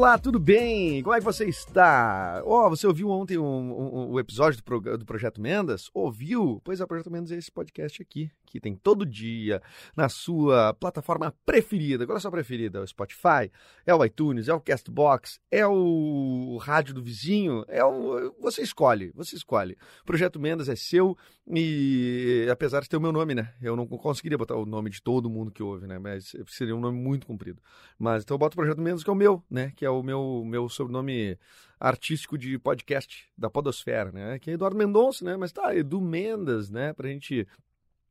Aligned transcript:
Olá, 0.00 0.16
tudo 0.16 0.40
bem? 0.40 1.02
Como 1.02 1.14
é 1.14 1.18
que 1.18 1.24
você 1.26 1.44
está? 1.44 2.42
Ó, 2.46 2.70
você 2.70 2.86
ouviu 2.86 3.10
ontem 3.10 3.36
o 3.36 3.44
um, 3.44 3.72
um, 3.72 4.12
um 4.12 4.18
episódio 4.18 4.58
do, 4.64 4.96
do 4.96 5.04
Projeto 5.04 5.42
Mendas? 5.42 5.90
Ouviu? 5.92 6.58
Pois 6.64 6.80
é, 6.80 6.84
o 6.84 6.86
Projeto 6.86 7.10
Mendas 7.10 7.30
é 7.32 7.36
esse 7.36 7.52
podcast 7.52 8.00
aqui, 8.00 8.30
que 8.46 8.58
tem 8.58 8.74
todo 8.74 9.04
dia 9.04 9.60
na 9.94 10.08
sua 10.08 10.72
plataforma 10.72 11.34
preferida. 11.44 12.06
Qual 12.06 12.16
é 12.16 12.18
a 12.18 12.20
sua 12.20 12.30
preferida? 12.30 12.78
É 12.78 12.80
o 12.80 12.86
Spotify? 12.86 13.52
É 13.84 13.94
o 13.94 14.02
iTunes? 14.02 14.48
É 14.48 14.54
o 14.54 14.60
Castbox? 14.60 15.38
É 15.50 15.66
o 15.66 16.56
rádio 16.62 16.94
do 16.94 17.02
vizinho? 17.02 17.62
É 17.68 17.84
o... 17.84 18.34
Você 18.40 18.62
escolhe, 18.62 19.12
você 19.14 19.36
escolhe. 19.36 19.76
O 20.00 20.06
Projeto 20.06 20.40
Mendas 20.40 20.70
é 20.70 20.76
seu 20.76 21.14
e 21.46 22.46
apesar 22.50 22.80
de 22.80 22.88
ter 22.88 22.96
o 22.96 23.00
meu 23.00 23.12
nome, 23.12 23.34
né? 23.34 23.52
Eu 23.60 23.76
não 23.76 23.86
conseguiria 23.86 24.38
botar 24.38 24.56
o 24.56 24.64
nome 24.64 24.88
de 24.88 25.02
todo 25.02 25.28
mundo 25.28 25.50
que 25.50 25.62
ouve, 25.62 25.86
né? 25.86 25.98
Mas 25.98 26.34
seria 26.46 26.74
um 26.74 26.80
nome 26.80 26.96
muito 26.96 27.26
comprido. 27.26 27.60
Mas 27.98 28.22
então 28.22 28.36
eu 28.36 28.38
boto 28.38 28.54
o 28.54 28.56
Projeto 28.56 28.80
Mendas, 28.80 29.04
que 29.04 29.10
é 29.10 29.12
o 29.12 29.16
meu, 29.16 29.42
né? 29.50 29.72
Que 29.76 29.84
é 29.84 29.89
o 29.90 30.02
meu, 30.02 30.42
meu 30.46 30.68
sobrenome 30.68 31.38
artístico 31.78 32.36
de 32.36 32.58
podcast 32.58 33.28
da 33.36 33.48
Podosfera, 33.50 34.12
né? 34.12 34.38
Que 34.38 34.50
é 34.50 34.54
Eduardo 34.54 34.76
Mendonça, 34.76 35.24
né? 35.24 35.36
Mas 35.36 35.52
tá, 35.52 35.74
Edu 35.74 36.00
Mendas, 36.00 36.70
né? 36.70 36.92
Pra 36.92 37.08
gente, 37.08 37.46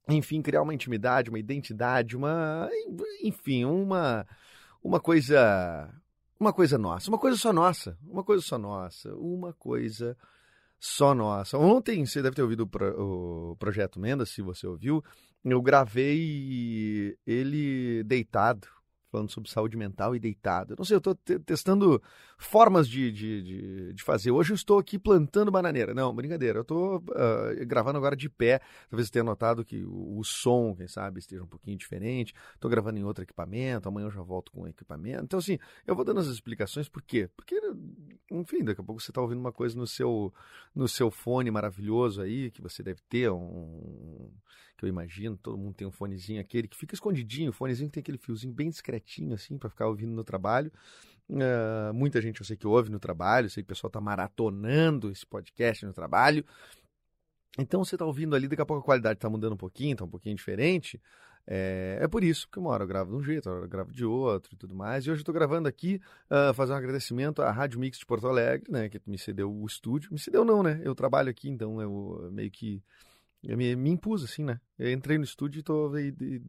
enfim, 0.08 0.42
criar 0.42 0.62
uma 0.62 0.74
intimidade, 0.74 1.30
uma 1.30 1.40
identidade, 1.40 2.16
uma. 2.18 2.70
Enfim, 3.24 3.66
uma. 3.66 4.26
Uma 4.84 5.00
coisa. 5.00 5.94
Uma 6.40 6.54
coisa 6.54 6.78
nossa, 6.78 7.12
uma 7.12 7.20
coisa 7.20 7.38
só 7.38 7.52
nossa, 7.52 7.98
uma 8.02 8.24
coisa 8.24 8.42
só 8.42 8.58
nossa, 8.58 9.14
uma 9.16 9.52
coisa 9.52 10.16
só 10.80 11.14
nossa. 11.14 11.58
Ontem, 11.58 12.06
você 12.06 12.22
deve 12.22 12.38
ter 12.38 12.42
ouvido 12.42 12.62
o, 12.62 12.68
pro- 12.68 13.52
o 13.52 13.56
Projeto 13.58 14.00
Mendas, 14.00 14.30
se 14.30 14.42
você 14.42 14.66
ouviu, 14.66 15.04
eu 15.44 15.62
gravei 15.62 17.18
ele 17.28 18.06
deitado, 18.06 18.70
falando 19.12 19.30
sobre 19.30 19.50
saúde 19.50 19.76
mental 19.76 20.16
e 20.16 20.20
deitado. 20.20 20.76
Não 20.78 20.86
sei, 20.86 20.96
eu 20.96 21.00
estou 21.00 21.16
testando 21.16 22.02
formas 22.38 22.88
de, 22.88 23.12
de, 23.12 23.44
de, 23.44 23.94
de 23.94 24.04
fazer. 24.04 24.32
Hoje 24.32 24.52
eu 24.52 24.56
estou 24.56 24.80
aqui 24.80 24.98
plantando 24.98 25.52
bananeira. 25.52 25.94
Não, 25.94 26.14
brincadeira. 26.14 26.60
Eu 26.60 26.62
estou 26.62 27.04
gravando 27.66 27.98
agora 27.98 28.16
de 28.16 28.30
pé. 28.30 28.60
Talvez 28.90 29.08
você 29.08 29.14
tenha 29.14 29.24
notado 29.24 29.66
que 29.66 29.84
o, 29.84 30.20
o 30.20 30.24
som, 30.24 30.76
quem 30.76 30.88
sabe, 30.88 31.20
esteja 31.20 31.44
um 31.44 31.48
pouquinho 31.48 31.78
diferente. 31.78 32.34
Estou 32.54 32.70
gravando 32.70 33.00
em 33.00 33.04
outro 33.04 33.24
equipamento. 33.24 33.90
Amanhã 33.90 34.08
eu 34.08 34.12
já 34.12 34.22
volto 34.22 34.52
com 34.52 34.62
o 34.62 34.68
equipamento. 34.68 35.24
Então, 35.24 35.40
assim, 35.40 35.58
eu 35.86 35.96
vou 35.96 36.06
dando 36.06 36.20
as 36.20 36.28
explicações. 36.28 36.88
Por 36.88 37.02
quê? 37.02 37.30
Porque, 37.36 37.60
enfim, 38.32 38.64
daqui 38.64 38.82
a 38.82 38.84
pouco 38.84 39.02
você 39.02 39.12
está 39.12 39.22
ouvindo 39.22 39.40
uma 39.40 39.52
coisa 39.52 39.78
no 39.78 39.88
seu, 39.88 40.34
no 40.76 40.88
seu 40.88 41.10
fone 41.10 41.50
maravilhoso 41.50 42.22
aí, 42.22 42.52
que 42.52 42.62
você 42.62 42.84
deve 42.84 43.02
ter, 43.10 43.32
um 43.32 44.30
que 44.80 44.86
eu 44.86 44.90
imagino, 44.90 45.38
todo 45.38 45.58
mundo 45.58 45.76
tem 45.76 45.86
um 45.86 45.92
fonezinho 45.92 46.40
aquele 46.40 46.68
que 46.68 46.78
fica 46.78 46.96
escondidinho, 46.96 47.50
o 47.50 47.54
fonezinho 47.54 47.90
tem 47.90 48.00
aquele 48.02 48.18
fiozinho 48.18 48.54
bem 48.54 48.70
discretinho 48.70 49.34
assim 49.34 49.58
para 49.58 49.70
ficar 49.70 49.88
ouvindo 49.88 50.14
no 50.14 50.24
trabalho. 50.24 50.72
Uh, 51.30 51.94
muita 51.94 52.22
gente 52.22 52.40
eu 52.40 52.46
sei 52.46 52.58
que 52.58 52.66
ouve 52.66 52.90
no 52.90 53.00
trabalho, 53.00 53.50
sei 53.50 53.62
que 53.62 53.68
o 53.68 53.74
pessoal 53.76 53.90
está 53.90 54.02
maratonando 54.02 55.12
esse 55.12 55.26
podcast 55.26 55.86
no 55.86 55.94
trabalho. 55.94 56.46
Então 57.58 57.84
você 57.84 57.96
está 57.96 58.06
ouvindo 58.06 58.36
ali, 58.36 58.48
daqui 58.48 58.62
a 58.62 58.66
pouco 58.66 58.82
a 58.82 58.86
qualidade 58.86 59.18
está 59.18 59.30
mudando 59.30 59.54
um 59.54 59.58
pouquinho, 59.58 59.94
está 59.94 60.06
um 60.06 60.10
pouquinho 60.10 60.36
diferente. 60.36 61.00
É, 61.46 61.98
é, 62.02 62.08
por 62.08 62.24
isso, 62.24 62.48
porque 62.48 62.60
uma 62.60 62.70
hora 62.70 62.84
eu 62.84 62.88
gravo 62.88 63.12
de 63.12 63.18
um 63.18 63.24
jeito, 63.24 63.38
outra 63.38 63.54
hora 63.54 63.66
eu 63.66 63.70
gravo 63.70 63.92
de 63.92 64.06
outro 64.06 64.54
e 64.54 64.58
tudo 64.58 64.74
mais. 64.74 65.06
E 65.06 65.12
hoje 65.12 65.20
eu 65.20 65.24
estou 65.24 65.34
gravando 65.34 65.68
aqui, 65.68 66.00
uh, 66.30 66.54
fazer 66.54 66.74
um 66.74 66.76
agradecimento 66.76 67.42
à 67.42 67.52
Rádio 67.52 67.80
Mix 67.80 67.98
de 67.98 68.06
Porto 68.06 68.28
Alegre, 68.28 68.72
né, 68.72 68.88
que 68.88 69.02
me 69.06 69.18
cedeu 69.18 69.52
o 69.52 69.66
estúdio. 69.66 70.12
Me 70.14 70.20
cedeu 70.20 70.46
não, 70.46 70.64
né? 70.64 70.80
Eu 70.84 70.96
trabalho 70.96 71.30
aqui, 71.30 71.50
então 71.50 71.82
eu 71.82 72.30
meio 72.32 72.52
que 72.52 72.82
eu 73.44 73.58
me, 73.58 73.76
me, 73.76 73.90
impus, 73.90 74.24
assim, 74.24 74.44
né? 74.44 74.60
Eu 74.78 74.92
entrei 74.92 75.18
no 75.18 75.24
estúdio 75.24 75.60
e 75.60 75.64
tô, 75.64 75.98
e, 75.98 76.14
e, 76.20 76.42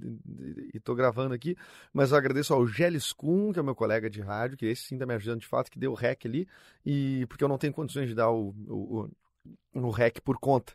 e, 0.74 0.80
tô 0.80 0.94
gravando 0.94 1.34
aqui, 1.34 1.56
mas 1.92 2.10
eu 2.10 2.18
agradeço 2.18 2.52
ao 2.52 2.66
Geles 2.66 3.12
Kuhn, 3.12 3.52
que 3.52 3.60
é 3.60 3.62
meu 3.62 3.74
colega 3.74 4.10
de 4.10 4.20
rádio, 4.20 4.56
que 4.56 4.66
esse 4.66 4.82
sim 4.82 4.98
tá 4.98 5.06
me 5.06 5.14
ajudando 5.14 5.40
de 5.40 5.46
fato, 5.46 5.70
que 5.70 5.78
deu 5.78 5.92
o 5.92 5.94
rec 5.94 6.26
ali, 6.26 6.48
e 6.84 7.26
porque 7.28 7.44
eu 7.44 7.48
não 7.48 7.58
tenho 7.58 7.72
condições 7.72 8.08
de 8.08 8.14
dar 8.14 8.30
o, 8.30 8.54
o, 8.66 9.10
o, 9.74 9.80
o 9.86 9.90
rec 9.90 10.20
por 10.20 10.38
conta. 10.38 10.72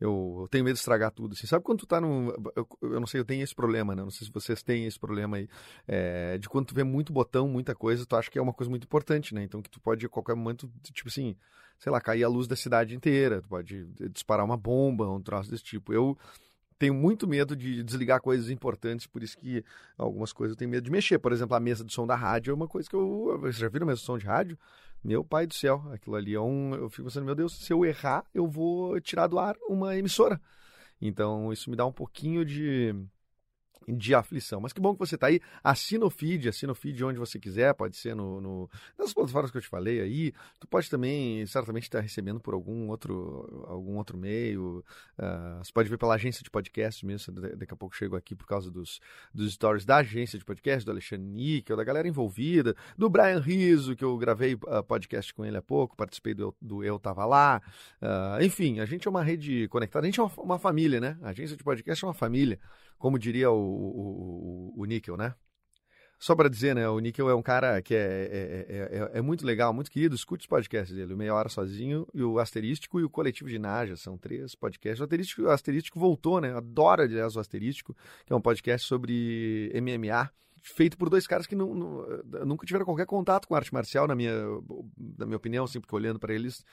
Eu, 0.00 0.38
eu, 0.42 0.48
tenho 0.48 0.64
medo 0.64 0.74
de 0.74 0.78
estragar 0.78 1.10
tudo. 1.10 1.32
Assim. 1.32 1.46
Sabe 1.46 1.64
quando 1.64 1.80
tu 1.80 1.86
tá 1.86 2.00
num. 2.00 2.28
Eu, 2.54 2.68
eu, 2.82 3.00
não 3.00 3.06
sei, 3.06 3.20
eu 3.20 3.24
tenho 3.24 3.42
esse 3.42 3.54
problema, 3.54 3.96
né? 3.96 4.02
Não 4.02 4.10
sei 4.10 4.26
se 4.26 4.32
vocês 4.32 4.62
têm 4.62 4.86
esse 4.86 4.98
problema 4.98 5.38
aí. 5.38 5.48
É, 5.88 6.38
de 6.38 6.48
quando 6.48 6.66
tu 6.66 6.74
vê 6.74 6.84
muito 6.84 7.12
botão, 7.12 7.48
muita 7.48 7.74
coisa, 7.74 8.06
tu 8.06 8.14
acha 8.14 8.30
que 8.30 8.38
é 8.38 8.42
uma 8.42 8.52
coisa 8.52 8.70
muito 8.70 8.84
importante, 8.84 9.34
né? 9.34 9.42
Então 9.42 9.60
que 9.60 9.68
tu 9.68 9.80
pode 9.80 10.06
a 10.06 10.08
qualquer 10.08 10.36
momento, 10.36 10.70
tipo 10.92 11.08
assim, 11.08 11.36
sei 11.78 11.92
lá, 11.92 12.00
cair 12.00 12.24
a 12.24 12.28
luz 12.28 12.46
da 12.46 12.56
cidade 12.56 12.94
inteira, 12.94 13.40
tu 13.40 13.48
pode 13.48 13.86
disparar 14.10 14.44
uma 14.44 14.56
bomba, 14.56 15.08
um 15.08 15.20
troço 15.20 15.50
desse 15.50 15.64
tipo. 15.64 15.92
Eu 15.92 16.18
tenho 16.78 16.94
muito 16.94 17.26
medo 17.26 17.56
de 17.56 17.82
desligar 17.82 18.20
coisas 18.20 18.50
importantes, 18.50 19.06
por 19.06 19.22
isso 19.22 19.36
que 19.36 19.64
algumas 19.96 20.32
coisas 20.32 20.54
eu 20.54 20.58
tenho 20.58 20.70
medo 20.70 20.84
de 20.84 20.90
mexer. 20.90 21.18
Por 21.18 21.32
exemplo, 21.32 21.56
a 21.56 21.60
mesa 21.60 21.84
de 21.84 21.92
som 21.92 22.06
da 22.06 22.14
rádio 22.14 22.52
é 22.52 22.54
uma 22.54 22.68
coisa 22.68 22.88
que 22.88 22.94
eu. 22.94 23.38
Vocês 23.40 23.56
já 23.56 23.68
viram 23.68 23.84
a 23.84 23.88
mesa 23.88 24.00
de 24.00 24.06
som 24.06 24.18
de 24.18 24.26
rádio? 24.26 24.58
Meu 25.02 25.24
pai 25.24 25.46
do 25.46 25.54
céu, 25.54 25.84
aquilo 25.92 26.16
ali 26.16 26.34
é 26.34 26.40
um. 26.40 26.74
Eu 26.74 26.88
fico 26.90 27.04
pensando, 27.04 27.24
meu 27.24 27.34
Deus, 27.34 27.56
se 27.56 27.72
eu 27.72 27.84
errar, 27.84 28.24
eu 28.34 28.46
vou 28.46 29.00
tirar 29.00 29.26
do 29.26 29.38
ar 29.38 29.56
uma 29.68 29.96
emissora. 29.96 30.40
Então, 31.00 31.52
isso 31.52 31.70
me 31.70 31.76
dá 31.76 31.86
um 31.86 31.92
pouquinho 31.92 32.44
de 32.44 32.94
de 33.96 34.14
aflição. 34.14 34.60
Mas 34.60 34.72
que 34.72 34.80
bom 34.80 34.92
que 34.92 34.98
você 34.98 35.14
está 35.14 35.28
aí. 35.28 35.40
Assina 35.62 36.04
o 36.04 36.10
feed, 36.10 36.48
assina 36.48 36.72
o 36.72 36.74
feed 36.74 37.02
onde 37.04 37.18
você 37.18 37.38
quiser, 37.38 37.74
pode 37.74 37.96
ser 37.96 38.14
no, 38.14 38.40
no, 38.40 38.70
nas 38.98 39.12
plataformas 39.12 39.50
que 39.50 39.58
eu 39.58 39.62
te 39.62 39.68
falei 39.68 40.00
aí. 40.00 40.32
Tu 40.58 40.66
pode 40.66 40.88
também, 40.90 41.44
certamente, 41.46 41.84
estar 41.84 42.00
recebendo 42.00 42.40
por 42.40 42.54
algum 42.54 42.88
outro, 42.88 43.64
algum 43.68 43.96
outro 43.96 44.16
meio. 44.16 44.84
Uh, 45.18 45.58
você 45.64 45.72
pode 45.72 45.88
ver 45.88 45.98
pela 45.98 46.14
agência 46.14 46.42
de 46.42 46.50
podcast 46.50 47.04
mesmo. 47.04 47.32
Daqui 47.32 47.72
a 47.72 47.76
pouco 47.76 47.94
chego 47.94 48.16
aqui 48.16 48.34
por 48.34 48.46
causa 48.46 48.70
dos, 48.70 49.00
dos 49.32 49.52
stories 49.52 49.84
da 49.84 49.98
agência 49.98 50.38
de 50.38 50.44
podcast, 50.44 50.84
do 50.84 50.90
Alexandre 50.90 51.26
Níquel, 51.26 51.76
da 51.76 51.84
galera 51.84 52.08
envolvida, 52.08 52.74
do 52.96 53.08
Brian 53.08 53.40
Riso, 53.40 53.96
que 53.96 54.04
eu 54.04 54.16
gravei 54.16 54.54
uh, 54.54 54.82
podcast 54.86 55.32
com 55.34 55.44
ele 55.44 55.56
há 55.56 55.62
pouco, 55.62 55.96
participei 55.96 56.34
do, 56.34 56.54
do 56.60 56.84
Eu 56.84 56.98
Tava 56.98 57.24
Lá. 57.24 57.62
Uh, 58.00 58.42
enfim, 58.42 58.80
a 58.80 58.86
gente 58.86 59.06
é 59.06 59.10
uma 59.10 59.22
rede 59.22 59.68
conectada, 59.68 60.06
a 60.06 60.10
gente 60.10 60.20
é 60.20 60.22
uma, 60.22 60.32
uma 60.38 60.58
família, 60.58 61.00
né? 61.00 61.18
A 61.22 61.30
agência 61.30 61.56
de 61.56 61.64
podcast 61.64 62.04
é 62.04 62.08
uma 62.08 62.14
família 62.14 62.58
como 62.98 63.18
diria 63.18 63.50
o, 63.50 63.56
o, 63.56 64.72
o, 64.76 64.82
o 64.82 64.84
Níquel, 64.84 65.16
né? 65.16 65.34
Só 66.18 66.34
para 66.34 66.48
dizer, 66.48 66.74
né? 66.74 66.88
O 66.88 66.98
Níquel 66.98 67.30
é 67.30 67.34
um 67.34 67.42
cara 67.42 67.80
que 67.80 67.94
é, 67.94 67.96
é, 67.98 68.66
é, 68.68 69.18
é, 69.18 69.22
muito 69.22 69.46
legal, 69.46 69.72
muito 69.72 69.90
querido. 69.90 70.16
Escute 70.16 70.42
os 70.42 70.48
podcasts 70.48 70.94
dele. 70.94 71.14
O 71.14 71.16
Meia 71.16 71.32
Hora 71.32 71.48
Sozinho, 71.48 72.08
e 72.12 72.24
o 72.24 72.40
Asterístico 72.40 72.98
e 72.98 73.04
o 73.04 73.10
Coletivo 73.10 73.48
de 73.48 73.56
Naja. 73.56 73.94
São 73.94 74.18
três 74.18 74.52
podcasts. 74.56 75.00
O 75.00 75.04
Asterístico, 75.04 75.42
o 75.42 75.50
Asterístico 75.50 76.00
voltou, 76.00 76.40
né? 76.40 76.52
Adoro, 76.56 77.02
aliás, 77.02 77.36
o 77.36 77.40
Asterístico, 77.40 77.96
que 78.26 78.32
é 78.32 78.36
um 78.36 78.40
podcast 78.40 78.84
sobre 78.86 79.72
MMA 79.80 80.28
feito 80.60 80.98
por 80.98 81.08
dois 81.08 81.26
caras 81.26 81.46
que 81.46 81.54
não, 81.54 81.74
não, 81.74 82.06
nunca 82.44 82.66
tiveram 82.66 82.84
qualquer 82.84 83.06
contato 83.06 83.46
com 83.46 83.54
arte 83.54 83.72
marcial, 83.72 84.06
na 84.06 84.14
minha, 84.14 84.32
na 85.16 85.24
minha 85.24 85.36
opinião, 85.36 85.64
assim, 85.64 85.80
porque 85.80 85.94
olhando 85.94 86.18
para 86.18 86.34
eles 86.34 86.64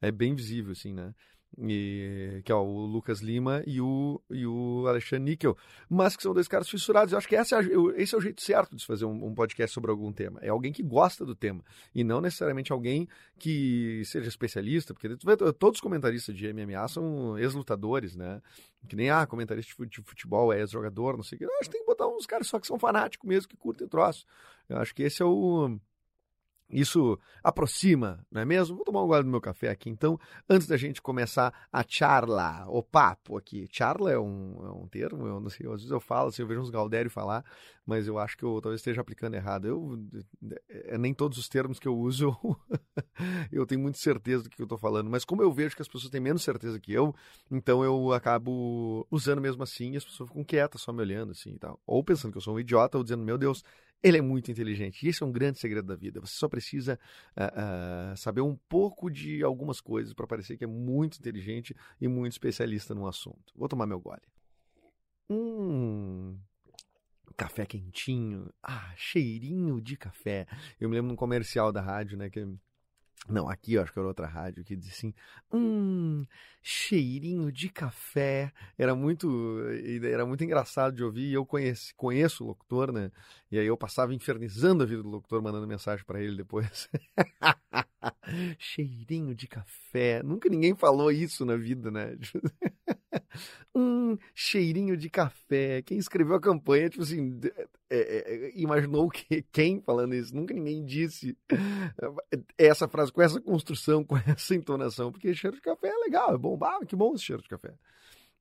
é 0.00 0.10
bem 0.10 0.34
visível, 0.34 0.72
assim, 0.72 0.92
né? 0.92 1.14
E, 1.58 2.40
que 2.44 2.52
é 2.52 2.54
o 2.54 2.86
Lucas 2.86 3.20
Lima 3.20 3.62
e 3.66 3.80
o, 3.80 4.20
e 4.30 4.46
o 4.46 4.86
Alexandre 4.86 5.30
Níquel, 5.30 5.56
mas 5.88 6.16
que 6.16 6.22
são 6.22 6.32
dois 6.32 6.46
caras 6.46 6.68
fissurados. 6.68 7.12
Eu 7.12 7.18
acho 7.18 7.28
que 7.28 7.34
esse 7.34 7.54
é, 7.54 7.58
esse 7.96 8.14
é 8.14 8.18
o 8.18 8.20
jeito 8.20 8.40
certo 8.40 8.74
de 8.74 8.80
se 8.80 8.86
fazer 8.86 9.04
um, 9.04 9.26
um, 9.26 9.34
podcast 9.34 9.74
sobre 9.74 9.90
algum 9.90 10.12
tema. 10.12 10.38
É 10.42 10.48
alguém 10.48 10.72
que 10.72 10.82
gosta 10.82 11.24
do 11.24 11.34
tema 11.34 11.62
e 11.94 12.04
não 12.04 12.20
necessariamente 12.20 12.72
alguém 12.72 13.08
que 13.38 14.02
seja 14.04 14.28
especialista, 14.28 14.94
porque 14.94 15.08
todos 15.58 15.78
os 15.78 15.80
comentaristas 15.80 16.36
de 16.36 16.52
MMA 16.52 16.86
são 16.88 17.36
ex-lutadores, 17.38 18.14
né? 18.14 18.40
Que 18.88 18.96
nem, 18.96 19.10
ah, 19.10 19.26
comentarista 19.26 19.86
de 19.86 20.02
futebol 20.02 20.52
é 20.52 20.60
ex-jogador, 20.60 21.16
não 21.16 21.24
sei 21.24 21.36
o 21.36 21.38
que. 21.40 21.44
Eu 21.44 21.50
acho 21.58 21.68
que 21.68 21.76
tem 21.76 21.80
que 21.80 21.86
botar 21.86 22.06
uns 22.06 22.26
caras 22.26 22.46
só 22.46 22.58
que 22.58 22.66
são 22.66 22.78
fanáticos 22.78 23.28
mesmo, 23.28 23.48
que 23.48 23.56
curtem 23.56 23.86
o 23.86 23.90
troço. 23.90 24.24
Eu 24.68 24.78
acho 24.78 24.94
que 24.94 25.02
esse 25.02 25.20
é 25.20 25.26
o 25.26 25.78
Isso 26.70 27.18
aproxima, 27.42 28.24
não 28.30 28.40
é 28.40 28.44
mesmo? 28.44 28.76
Vou 28.76 28.84
tomar 28.84 29.02
um 29.02 29.06
gole 29.06 29.24
do 29.24 29.30
meu 29.30 29.40
café 29.40 29.68
aqui, 29.68 29.90
então, 29.90 30.18
antes 30.48 30.66
da 30.66 30.76
gente 30.76 31.02
começar 31.02 31.52
a 31.72 31.84
charla, 31.86 32.64
o 32.68 32.82
papo 32.82 33.36
aqui. 33.36 33.66
Charla 33.70 34.10
é 34.10 34.18
um, 34.18 34.56
é 34.64 34.70
um 34.70 34.86
termo, 34.88 35.26
eu 35.26 35.40
não 35.40 35.50
sei, 35.50 35.66
às 35.66 35.74
vezes 35.74 35.90
eu 35.90 36.00
falo, 36.00 36.28
assim, 36.28 36.42
eu 36.42 36.48
vejo 36.48 36.60
uns 36.60 36.70
Galdério 36.70 37.10
falar, 37.10 37.44
mas 37.84 38.06
eu 38.06 38.18
acho 38.18 38.36
que 38.36 38.44
eu 38.44 38.60
talvez 38.60 38.80
esteja 38.80 39.00
aplicando 39.00 39.34
errado. 39.34 39.66
Eu, 39.66 39.98
é, 40.68 40.96
nem 40.96 41.12
todos 41.12 41.38
os 41.38 41.48
termos 41.48 41.78
que 41.78 41.88
eu 41.88 41.96
uso 41.98 42.36
eu, 42.42 42.56
eu 43.50 43.66
tenho 43.66 43.80
muita 43.80 43.98
certeza 43.98 44.44
do 44.44 44.50
que 44.50 44.62
eu 44.62 44.64
estou 44.64 44.78
falando, 44.78 45.10
mas 45.10 45.24
como 45.24 45.42
eu 45.42 45.52
vejo 45.52 45.74
que 45.74 45.82
as 45.82 45.88
pessoas 45.88 46.10
têm 46.10 46.20
menos 46.20 46.42
certeza 46.42 46.78
que 46.78 46.92
eu, 46.92 47.12
então 47.50 47.82
eu 47.82 48.12
acabo 48.12 49.06
usando 49.10 49.40
mesmo 49.40 49.62
assim 49.62 49.92
e 49.92 49.96
as 49.96 50.04
pessoas 50.04 50.28
ficam 50.28 50.44
quietas 50.44 50.80
só 50.80 50.92
me 50.92 51.00
olhando 51.00 51.32
assim 51.32 51.54
e 51.54 51.58
tal. 51.58 51.80
Ou 51.84 52.04
pensando 52.04 52.30
que 52.30 52.38
eu 52.38 52.42
sou 52.42 52.54
um 52.54 52.60
idiota 52.60 52.96
ou 52.96 53.02
dizendo, 53.02 53.24
meu 53.24 53.36
Deus, 53.36 53.64
ele 54.02 54.18
é 54.18 54.20
muito 54.22 54.50
inteligente. 54.50 55.04
E 55.04 55.08
esse 55.08 55.22
é 55.22 55.26
um 55.26 55.32
grande 55.32 55.58
segredo 55.58 55.86
da 55.86 55.96
vida. 55.96 56.20
Você 56.20 56.34
só 56.34 56.48
precisa 56.48 56.98
uh, 57.36 58.12
uh, 58.12 58.16
saber 58.16 58.40
um 58.40 58.56
pouco 58.68 59.10
de 59.10 59.42
algumas 59.42 59.80
coisas 59.80 60.14
para 60.14 60.26
parecer 60.26 60.56
que 60.56 60.64
é 60.64 60.66
muito 60.66 61.18
inteligente 61.18 61.76
e 62.00 62.08
muito 62.08 62.32
especialista 62.32 62.94
num 62.94 63.06
assunto. 63.06 63.52
Vou 63.54 63.68
tomar 63.68 63.86
meu 63.86 64.00
gole. 64.00 64.22
Hum. 65.28 66.38
Café 67.36 67.64
quentinho. 67.66 68.52
Ah, 68.62 68.92
cheirinho 68.96 69.80
de 69.80 69.96
café. 69.96 70.46
Eu 70.80 70.88
me 70.88 70.96
lembro 70.96 71.10
num 71.10 71.16
comercial 71.16 71.70
da 71.72 71.80
rádio, 71.80 72.16
né? 72.16 72.28
Que 72.28 72.46
não, 73.28 73.48
aqui 73.48 73.74
eu 73.74 73.82
acho 73.82 73.92
que 73.92 73.98
era 73.98 74.08
outra 74.08 74.26
rádio 74.26 74.64
que 74.64 74.74
dizia 74.74 74.92
assim: 74.92 75.14
hum, 75.52 76.24
cheirinho 76.62 77.52
de 77.52 77.68
café. 77.68 78.52
Era 78.76 78.94
muito, 78.94 79.60
era 80.02 80.26
muito 80.26 80.42
engraçado 80.42 80.96
de 80.96 81.04
ouvir. 81.04 81.28
E 81.30 81.34
eu 81.34 81.44
conheço, 81.46 81.94
conheço 81.96 82.44
o 82.44 82.46
locutor, 82.48 82.92
né? 82.92 83.10
E 83.50 83.58
aí 83.58 83.66
eu 83.66 83.76
passava 83.76 84.14
infernizando 84.14 84.82
a 84.82 84.86
vida 84.86 85.02
do 85.02 85.08
locutor, 85.08 85.42
mandando 85.42 85.66
mensagem 85.66 86.04
para 86.04 86.20
ele 86.20 86.36
depois. 86.36 86.88
cheirinho 88.58 89.34
de 89.34 89.46
café. 89.46 90.22
Nunca 90.22 90.48
ninguém 90.48 90.74
falou 90.74 91.10
isso 91.10 91.44
na 91.44 91.56
vida, 91.56 91.90
né? 91.90 92.16
um 93.74 94.16
cheirinho 94.34 94.96
de 94.96 95.10
café. 95.10 95.82
Quem 95.82 95.98
escreveu 95.98 96.36
a 96.36 96.40
campanha, 96.40 96.88
tipo 96.88 97.02
assim, 97.02 97.38
é, 97.90 97.98
é, 97.98 98.52
imaginou 98.54 99.10
que 99.10 99.42
quem 99.52 99.80
falando 99.80 100.14
isso? 100.14 100.34
Nunca 100.34 100.54
ninguém 100.54 100.84
disse 100.84 101.36
essa 102.56 102.88
frase 102.88 103.12
com 103.12 103.20
essa 103.20 103.40
construção, 103.40 104.02
com 104.04 104.16
essa 104.16 104.54
entonação, 104.54 105.10
porque 105.10 105.34
cheiro 105.34 105.56
de 105.56 105.62
café 105.62 105.88
é 105.88 105.98
legal, 105.98 106.34
é 106.34 106.38
bom, 106.38 106.58
ah, 106.62 106.84
que 106.86 106.94
bom 106.94 107.14
esse 107.14 107.24
cheiro 107.24 107.42
de 107.42 107.48
café. 107.48 107.74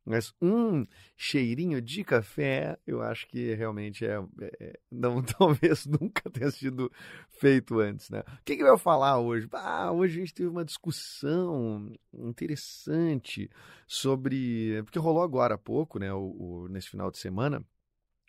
Mas 0.06 0.34
um 0.42 0.88
cheirinho 1.16 1.82
de 1.82 2.04
café, 2.04 2.80
eu 2.88 3.02
acho 3.02 3.28
que 3.28 3.54
realmente 3.54 4.06
é, 4.06 4.20
é 4.60 4.80
não 4.92 5.22
talvez 5.38 5.86
nunca 5.86 6.30
tenha 6.32 6.50
sido 6.50 6.92
feito 7.30 7.80
antes, 7.80 8.10
né? 8.10 8.22
O 8.22 8.44
que, 8.44 8.56
que 8.56 8.64
eu 8.64 8.72
ia 8.72 8.78
falar 8.78 9.20
hoje? 9.20 9.48
Ah, 9.52 9.92
hoje 9.92 10.18
a 10.18 10.20
gente 10.22 10.34
teve 10.34 10.50
uma 10.50 10.66
discussão 10.66 11.92
interessante 12.14 13.50
sobre 13.88 14.82
porque 14.84 14.98
rolou 14.98 15.22
agora 15.22 15.56
há 15.56 15.60
pouco, 15.60 16.00
né? 16.00 16.12
O, 16.14 16.64
o 16.64 16.68
nesse 16.70 16.90
final 16.90 17.12
de 17.12 17.18
semana. 17.18 17.64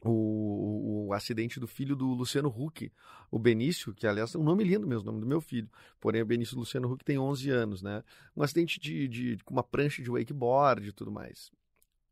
O, 0.02 1.08
o, 1.08 1.12
acidente 1.12 1.60
do 1.60 1.66
filho 1.66 1.94
do 1.94 2.06
Luciano 2.06 2.48
Huck, 2.48 2.90
o 3.30 3.38
Benício, 3.38 3.92
que 3.92 4.06
aliás 4.06 4.34
é 4.34 4.38
um 4.38 4.42
nome 4.42 4.64
lindo 4.64 4.86
mesmo, 4.86 5.02
o 5.02 5.06
nome 5.06 5.20
do 5.20 5.26
meu 5.26 5.40
filho. 5.40 5.68
Porém, 6.00 6.22
o 6.22 6.26
Benício 6.26 6.56
Luciano 6.56 6.90
Huck 6.90 7.04
tem 7.04 7.18
11 7.18 7.50
anos, 7.50 7.82
né? 7.82 8.02
Um 8.34 8.42
acidente 8.42 8.80
de, 8.80 9.06
de 9.08 9.36
com 9.44 9.52
uma 9.52 9.62
prancha 9.62 10.02
de 10.02 10.10
wakeboard 10.10 10.88
e 10.88 10.92
tudo 10.92 11.12
mais. 11.12 11.50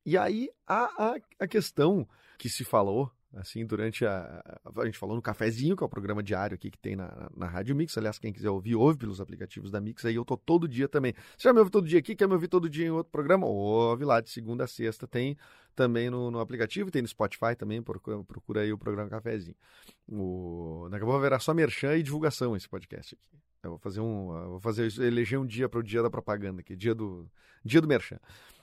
E 0.04 0.16
aí 0.18 0.50
a, 0.66 0.84
a, 0.84 1.16
a 1.40 1.46
questão 1.46 2.06
que 2.38 2.48
se 2.48 2.64
falou 2.64 3.10
assim, 3.34 3.64
durante 3.66 4.06
a. 4.06 4.42
A 4.76 4.84
gente 4.84 4.98
falou 4.98 5.14
no 5.14 5.22
cafezinho, 5.22 5.76
que 5.76 5.82
é 5.82 5.86
o 5.86 5.88
programa 5.88 6.22
diário 6.22 6.54
aqui 6.54 6.70
que 6.70 6.78
tem 6.78 6.96
na, 6.96 7.30
na 7.36 7.46
Rádio 7.46 7.74
Mix. 7.74 7.96
Aliás, 7.98 8.18
quem 8.18 8.32
quiser 8.32 8.50
ouvir, 8.50 8.74
ouve 8.74 8.98
pelos 8.98 9.20
aplicativos 9.20 9.70
da 9.70 9.80
Mix. 9.80 10.04
Aí 10.04 10.14
eu 10.14 10.24
tô 10.24 10.36
todo 10.36 10.66
dia 10.66 10.88
também. 10.88 11.14
Você 11.36 11.48
já 11.48 11.52
me 11.52 11.58
ouve 11.58 11.70
todo 11.70 11.86
dia 11.86 11.98
aqui? 11.98 12.14
Quer 12.16 12.26
me 12.26 12.34
ouvir 12.34 12.48
todo 12.48 12.68
dia 12.68 12.86
em 12.86 12.90
outro 12.90 13.10
programa? 13.10 13.46
Ouve 13.46 14.04
lá, 14.04 14.20
de 14.20 14.30
segunda 14.30 14.64
a 14.64 14.66
sexta. 14.66 15.06
Tem 15.06 15.36
também 15.74 16.10
no, 16.10 16.30
no 16.30 16.40
aplicativo, 16.40 16.90
tem 16.90 17.02
no 17.02 17.08
Spotify 17.08 17.54
também. 17.56 17.82
Procura, 17.82 18.22
procura 18.24 18.60
aí 18.62 18.72
o 18.72 18.78
programa 18.78 19.08
Cafezinho. 19.10 19.56
O, 20.08 20.88
daqui 20.90 21.02
a 21.02 21.06
pouco 21.06 21.18
haverá 21.18 21.38
só 21.38 21.52
merchan 21.52 21.96
e 21.96 22.02
divulgação 22.02 22.56
esse 22.56 22.68
podcast 22.68 23.14
aqui. 23.14 23.38
Eu 23.62 23.70
vou 23.70 23.78
fazer 23.78 24.00
um. 24.00 24.26
Vou 24.50 24.60
fazer 24.60 24.88
eleger 25.00 25.38
um 25.38 25.46
dia 25.46 25.68
para 25.68 25.80
o 25.80 25.82
dia 25.82 26.02
da 26.02 26.10
propaganda 26.10 26.60
aqui, 26.60 26.76
dia 26.76 26.94
do, 26.94 27.28
dia 27.64 27.80
do 27.80 27.88
merchan. 27.88 28.18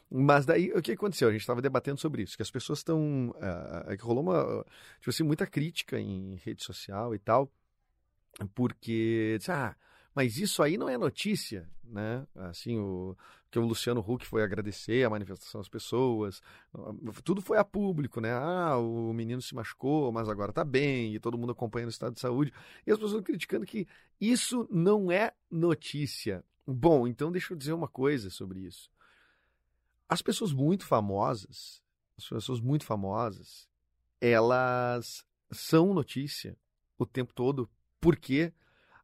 Mas 0.09 0.45
daí, 0.45 0.71
o 0.71 0.81
que 0.81 0.91
aconteceu? 0.91 1.29
A 1.29 1.31
gente 1.31 1.41
estava 1.41 1.61
debatendo 1.61 1.99
sobre 1.99 2.21
isso, 2.21 2.35
que 2.35 2.43
as 2.43 2.51
pessoas 2.51 2.79
estão... 2.79 3.29
Uh, 3.29 3.97
que 3.97 4.03
rolou 4.03 4.23
uma, 4.23 4.65
tipo 4.99 5.09
assim, 5.09 5.23
muita 5.23 5.47
crítica 5.47 5.99
em 5.99 6.35
rede 6.43 6.63
social 6.63 7.13
e 7.15 7.19
tal, 7.19 7.51
porque... 8.53 9.37
Ah, 9.49 9.75
mas 10.13 10.37
isso 10.37 10.63
aí 10.63 10.77
não 10.77 10.87
é 10.87 10.97
notícia, 10.97 11.67
né? 11.83 12.25
Assim, 12.35 12.77
o 12.77 13.17
que 13.51 13.59
o 13.59 13.65
Luciano 13.65 14.01
Huck 14.01 14.25
foi 14.25 14.43
agradecer 14.43 15.05
a 15.05 15.09
manifestação 15.09 15.61
das 15.61 15.69
pessoas, 15.69 16.41
tudo 17.23 17.41
foi 17.41 17.57
a 17.57 17.63
público, 17.63 18.19
né? 18.19 18.31
Ah, 18.33 18.77
o 18.77 19.13
menino 19.13 19.41
se 19.41 19.55
machucou, 19.55 20.11
mas 20.11 20.27
agora 20.27 20.51
tá 20.51 20.63
bem, 20.63 21.15
e 21.15 21.19
todo 21.19 21.37
mundo 21.37 21.51
acompanhando 21.51 21.87
o 21.87 21.91
estado 21.91 22.13
de 22.13 22.19
saúde. 22.19 22.53
E 22.85 22.91
as 22.91 22.99
pessoas 22.99 23.23
criticando 23.23 23.65
que 23.65 23.87
isso 24.19 24.67
não 24.69 25.11
é 25.11 25.33
notícia. 25.49 26.43
Bom, 26.67 27.07
então 27.07 27.31
deixa 27.31 27.53
eu 27.53 27.57
dizer 27.57 27.73
uma 27.73 27.87
coisa 27.87 28.29
sobre 28.29 28.59
isso. 28.59 28.89
As 30.07 30.21
pessoas 30.21 30.51
muito 30.53 30.85
famosas, 30.85 31.81
as 32.17 32.27
pessoas 32.27 32.59
muito 32.59 32.85
famosas, 32.85 33.67
elas 34.21 35.25
são 35.51 35.93
notícia 35.93 36.57
o 36.97 37.05
tempo 37.05 37.33
todo 37.33 37.69
porque 37.99 38.53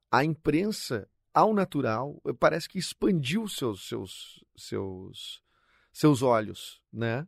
a 0.09 0.23
imprensa, 0.23 1.09
ao 1.33 1.53
natural, 1.53 2.21
parece 2.39 2.67
que 2.67 2.77
expandiu 2.77 3.47
seus 3.47 3.87
seus 3.87 4.43
seus 4.55 5.43
seus 5.91 6.21
olhos, 6.21 6.81
né? 6.91 7.27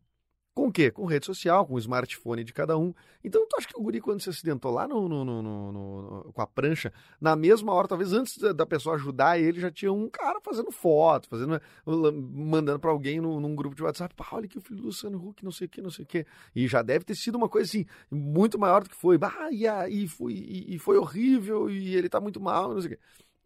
Com 0.53 0.67
o 0.67 0.71
quê? 0.71 0.91
Com 0.91 1.05
rede 1.05 1.25
social, 1.25 1.65
com 1.65 1.73
o 1.73 1.79
smartphone 1.79 2.43
de 2.43 2.53
cada 2.53 2.77
um. 2.77 2.93
Então, 3.23 3.47
tu 3.47 3.55
acha 3.57 3.67
que 3.67 3.75
o 3.75 3.81
guri, 3.81 3.99
quando 3.99 4.21
se 4.21 4.29
acidentou 4.29 4.71
lá 4.71 4.87
no, 4.87 5.09
no, 5.09 5.25
no, 5.25 5.41
no 5.41 6.31
com 6.31 6.41
a 6.43 6.45
prancha, 6.45 6.93
na 7.19 7.35
mesma 7.35 7.73
hora, 7.73 7.87
talvez 7.87 8.13
antes 8.13 8.37
da 8.37 8.63
pessoa 8.63 8.95
ajudar 8.95 9.39
ele, 9.39 9.59
já 9.59 9.71
tinha 9.71 9.91
um 9.91 10.07
cara 10.07 10.39
fazendo 10.41 10.71
foto, 10.71 11.27
fazendo, 11.27 11.59
mandando 11.87 12.79
para 12.79 12.91
alguém 12.91 13.19
num 13.19 13.55
grupo 13.55 13.75
de 13.75 13.81
WhatsApp, 13.81 14.13
pá, 14.13 14.27
olha 14.33 14.47
que 14.47 14.59
o 14.59 14.61
filho 14.61 14.77
do 14.77 14.85
Luciano 14.85 15.17
Huck, 15.17 15.43
não 15.43 15.51
sei 15.51 15.65
o 15.65 15.69
que, 15.69 15.81
não 15.81 15.89
sei 15.89 16.05
o 16.05 16.07
que. 16.07 16.23
E 16.55 16.67
já 16.67 16.83
deve 16.83 17.03
ter 17.03 17.15
sido 17.15 17.35
uma 17.35 17.49
coisa 17.49 17.67
assim, 17.67 17.87
muito 18.11 18.59
maior 18.59 18.83
do 18.83 18.89
que 18.91 18.95
foi. 18.95 19.17
Bah, 19.17 19.49
e, 19.51 20.07
foi, 20.07 20.33
e, 20.33 20.75
e 20.75 20.77
foi 20.77 20.97
horrível, 20.97 21.67
e 21.67 21.95
ele 21.95 22.09
tá 22.09 22.21
muito 22.21 22.39
mal, 22.39 22.75
não 22.75 22.81
sei 22.81 22.93
o 22.93 22.95
que. 22.95 23.01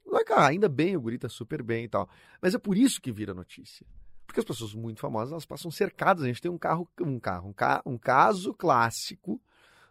Mas, 0.06 0.24
cara, 0.24 0.48
ainda 0.48 0.68
bem, 0.68 0.98
o 0.98 1.02
guri 1.02 1.18
tá 1.18 1.30
super 1.30 1.64
bem 1.64 1.86
e 1.86 1.90
tal. 1.90 2.10
Mas 2.42 2.54
é 2.54 2.58
por 2.58 2.78
isso 2.78 3.02
que 3.02 3.14
vira 3.14 3.34
notícia. 3.34 3.86
Porque 4.28 4.42
as 4.42 4.46
pessoas 4.46 4.76
muito 4.76 5.00
famosas, 5.00 5.32
elas 5.32 5.46
passam 5.46 5.72
cercadas. 5.72 6.22
A 6.24 6.28
gente 6.28 6.42
tem 6.42 6.52
um 6.52 6.58
carro, 6.58 6.86
um 7.00 7.18
carro, 7.18 7.48
um, 7.50 7.54
ca, 7.54 7.82
um 7.86 7.98
caso 7.98 8.54
clássico, 8.54 9.42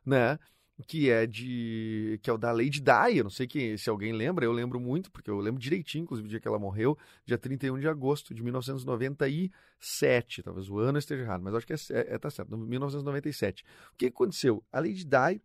né? 0.05 0.39
Que 0.87 1.09
é 1.11 1.27
de. 1.27 2.21
que 2.23 2.29
é 2.29 2.33
o 2.33 2.37
da 2.37 2.53
Lady 2.53 2.83
Di. 2.83 3.17
Eu 3.17 3.25
não 3.25 3.31
sei 3.31 3.47
que, 3.47 3.79
se 3.79 3.89
alguém 3.89 4.13
lembra, 4.13 4.45
eu 4.45 4.53
lembro 4.53 4.79
muito, 4.79 5.11
porque 5.11 5.31
eu 5.31 5.39
lembro 5.39 5.59
direitinho, 5.59 6.03
inclusive, 6.03 6.27
o 6.27 6.31
dia 6.31 6.39
que 6.39 6.47
ela 6.47 6.59
morreu, 6.59 6.99
dia 7.25 7.39
31 7.39 7.79
de 7.79 7.89
agosto 7.89 8.35
de 8.35 8.43
1997. 8.43 10.43
Talvez 10.43 10.69
o 10.69 10.79
ano 10.79 10.99
esteja 10.99 11.23
errado, 11.23 11.43
mas 11.43 11.55
acho 11.55 11.67
que 11.67 11.73
é, 11.73 11.79
é 11.91 12.19
tá 12.19 12.29
certo, 12.29 12.55
1997. 12.55 13.65
O 13.95 13.97
que 13.97 14.05
aconteceu? 14.07 14.63
A 14.71 14.81
Lady 14.81 15.05
Di 15.05 15.41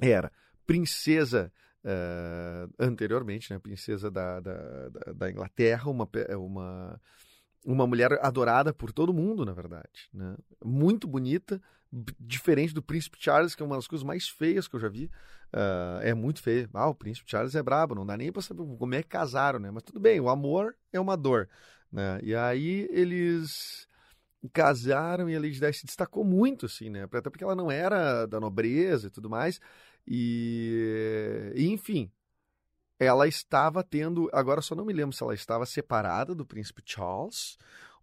era 0.00 0.32
princesa. 0.66 1.52
Uh, 1.84 2.72
anteriormente, 2.80 3.52
né, 3.52 3.60
princesa 3.60 4.10
da, 4.10 4.40
da, 4.40 4.88
da, 4.88 5.12
da 5.12 5.30
Inglaterra, 5.30 5.88
uma, 5.88 6.08
uma 6.36 7.00
uma 7.66 7.86
mulher 7.86 8.18
adorada 8.22 8.72
por 8.72 8.92
todo 8.92 9.12
mundo, 9.12 9.44
na 9.44 9.52
verdade. 9.52 10.08
Né? 10.14 10.36
Muito 10.64 11.08
bonita, 11.08 11.60
diferente 12.20 12.72
do 12.72 12.82
Príncipe 12.82 13.16
Charles, 13.18 13.56
que 13.56 13.62
é 13.62 13.66
uma 13.66 13.74
das 13.74 13.88
coisas 13.88 14.06
mais 14.06 14.28
feias 14.28 14.68
que 14.68 14.76
eu 14.76 14.80
já 14.80 14.88
vi. 14.88 15.10
Uh, 15.52 16.00
é 16.02 16.14
muito 16.14 16.40
feio. 16.40 16.70
Ah, 16.72 16.88
o 16.88 16.94
Príncipe 16.94 17.28
Charles 17.28 17.56
é 17.56 17.62
brabo, 17.62 17.94
não 17.94 18.06
dá 18.06 18.16
nem 18.16 18.30
pra 18.30 18.40
saber 18.40 18.64
como 18.78 18.94
é 18.94 19.02
que 19.02 19.08
casaram, 19.08 19.58
né? 19.58 19.70
Mas 19.70 19.82
tudo 19.82 19.98
bem, 19.98 20.20
o 20.20 20.28
amor 20.28 20.76
é 20.92 21.00
uma 21.00 21.16
dor. 21.16 21.48
Né? 21.90 22.20
E 22.22 22.34
aí 22.34 22.88
eles 22.90 23.88
casaram 24.52 25.28
e 25.28 25.34
a 25.34 25.40
Lady 25.40 25.58
Di 25.58 25.72
se 25.72 25.86
destacou 25.86 26.24
muito, 26.24 26.66
assim, 26.66 26.88
né? 26.88 27.04
Até 27.04 27.30
porque 27.30 27.42
ela 27.42 27.56
não 27.56 27.70
era 27.70 28.26
da 28.26 28.38
nobreza 28.38 29.08
e 29.08 29.10
tudo 29.10 29.28
mais. 29.28 29.60
E, 30.06 31.52
e 31.56 31.66
enfim, 31.68 32.10
ela 32.98 33.26
estava 33.28 33.82
tendo. 33.82 34.28
Agora 34.32 34.62
só 34.62 34.74
não 34.74 34.84
me 34.84 34.92
lembro 34.92 35.14
se 35.14 35.22
ela 35.22 35.34
estava 35.34 35.66
separada 35.66 36.34
do 36.34 36.46
príncipe 36.46 36.82
Charles 36.84 37.58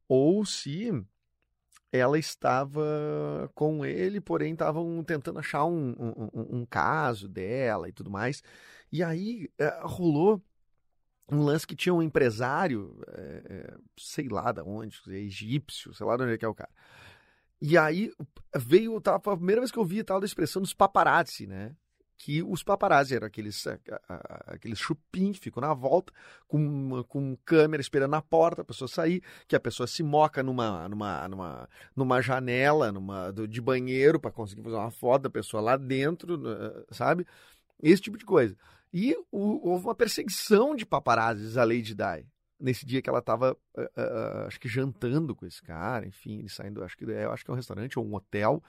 ou 0.08 0.46
se 0.46 0.92
ela 1.92 2.18
estava 2.18 3.52
com 3.54 3.86
ele, 3.86 4.20
porém 4.20 4.54
estavam 4.54 5.04
tentando 5.04 5.38
achar 5.40 5.66
um, 5.66 5.92
um, 5.92 6.60
um, 6.62 6.66
caso 6.66 7.30
dela 7.30 7.88
e 7.88 7.92
tudo 7.92 8.10
mais. 8.10 8.42
E 8.92 9.04
aí 9.04 9.48
é, 9.60 9.80
rolou 9.84 10.42
um 11.32 11.44
lance 11.44 11.68
que 11.68 11.76
tinha 11.76 11.94
um 11.94 12.02
empresário, 12.02 13.00
é, 13.08 13.78
sei 13.98 14.28
lá 14.28 14.52
de 14.52 14.62
onde, 14.62 15.00
egípcio, 15.08 15.94
sei 15.94 16.06
lá 16.06 16.18
de 16.18 16.24
onde 16.24 16.34
é 16.34 16.38
que 16.38 16.46
é 16.46 16.48
o 16.48 16.56
cara. 16.56 16.72
E 17.62 17.78
aí 17.78 18.12
veio, 18.56 19.00
tava, 19.00 19.18
a 19.18 19.38
primeira 19.38 19.62
vez 19.62 19.72
que 19.72 19.80
eu 19.80 19.86
vi 19.86 20.04
tal 20.04 20.20
da 20.20 20.26
expressão 20.26 20.62
dos 20.62 20.74
paparazzi, 20.74 21.48
né? 21.48 21.76
Que 22.18 22.42
os 22.44 22.64
paparazzi 22.64 23.16
eram 23.16 23.28
aqueles, 23.28 23.66
aqueles 24.48 24.80
chupim 24.80 25.32
que 25.32 25.40
ficam 25.40 25.62
na 25.62 25.74
volta, 25.74 26.14
com, 26.48 27.04
com 27.08 27.36
câmera 27.46 27.82
esperando 27.82 28.12
na 28.12 28.22
porta, 28.22 28.62
a 28.62 28.66
pessoa 28.66 28.88
sair, 28.88 29.22
que 29.48 29.56
a 29.56 29.60
pessoa 29.60 29.88
se 29.88 30.04
moca 30.04 30.42
numa, 30.42 30.88
numa, 30.88 31.28
numa, 31.28 31.70
numa 31.96 32.22
janela 32.22 32.92
numa, 32.92 33.32
de 33.32 33.62
banheiro 33.62 34.20
para 34.20 34.32
conseguir 34.32 34.64
fazer 34.64 34.76
uma 34.76 34.92
foto 34.92 35.24
da 35.24 35.30
pessoa 35.30 35.62
lá 35.62 35.76
dentro, 35.78 36.38
né, 36.38 36.84
sabe? 36.92 37.26
Esse 37.82 38.02
tipo 38.02 38.18
de 38.18 38.26
coisa. 38.26 38.56
E 38.94 39.16
o- 39.32 39.70
houve 39.70 39.86
uma 39.86 39.96
perseguição 39.96 40.76
de 40.76 40.86
paparazzis 40.86 41.58
a 41.58 41.64
Lady 41.64 41.94
Di. 41.96 42.26
Nesse 42.60 42.86
dia 42.86 43.02
que 43.02 43.10
ela 43.10 43.20
estava, 43.20 43.58
acho 44.48 44.58
que 44.60 44.70
jantando 44.70 45.36
com 45.36 45.46
esse 45.46 45.62
cara, 45.62 46.08
enfim, 46.08 46.40
eles 46.40 46.54
saindo, 46.54 46.82
acho 46.84 46.96
que, 46.96 47.04
é, 47.12 47.26
eu 47.26 47.32
acho 47.32 47.44
que 47.44 47.52
é 47.52 47.54
um 47.54 47.58
restaurante 47.58 48.00
ou 48.00 48.06
um 48.06 48.14
hotel, 48.16 48.64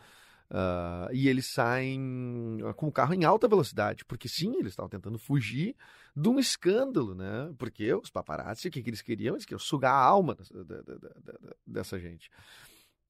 ah, 0.50 1.08
e 1.12 1.28
eles 1.28 1.46
saem 1.52 2.58
ah, 2.64 2.72
com 2.74 2.86
o 2.88 2.92
carro 2.92 3.14
em 3.14 3.24
alta 3.24 3.48
velocidade, 3.48 4.04
porque 4.04 4.28
sim, 4.28 4.54
eles 4.56 4.72
estavam 4.72 4.88
tentando 4.88 5.18
fugir 5.18 5.74
de 6.16 6.28
um 6.28 6.38
escândalo, 6.38 7.14
né? 7.14 7.52
Porque 7.58 7.92
os 7.94 8.10
paparazzi, 8.10 8.68
o 8.68 8.70
que, 8.70 8.82
que 8.82 8.90
eles 8.90 9.02
queriam? 9.02 9.34
Eles 9.34 9.44
queriam 9.44 9.58
sugar 9.58 9.92
a 9.92 10.04
alma 10.04 10.34
dessa, 10.34 10.64
da- 10.64 10.82
da- 10.82 10.94
da- 10.96 11.56
dessa 11.66 11.98
gente. 11.98 12.30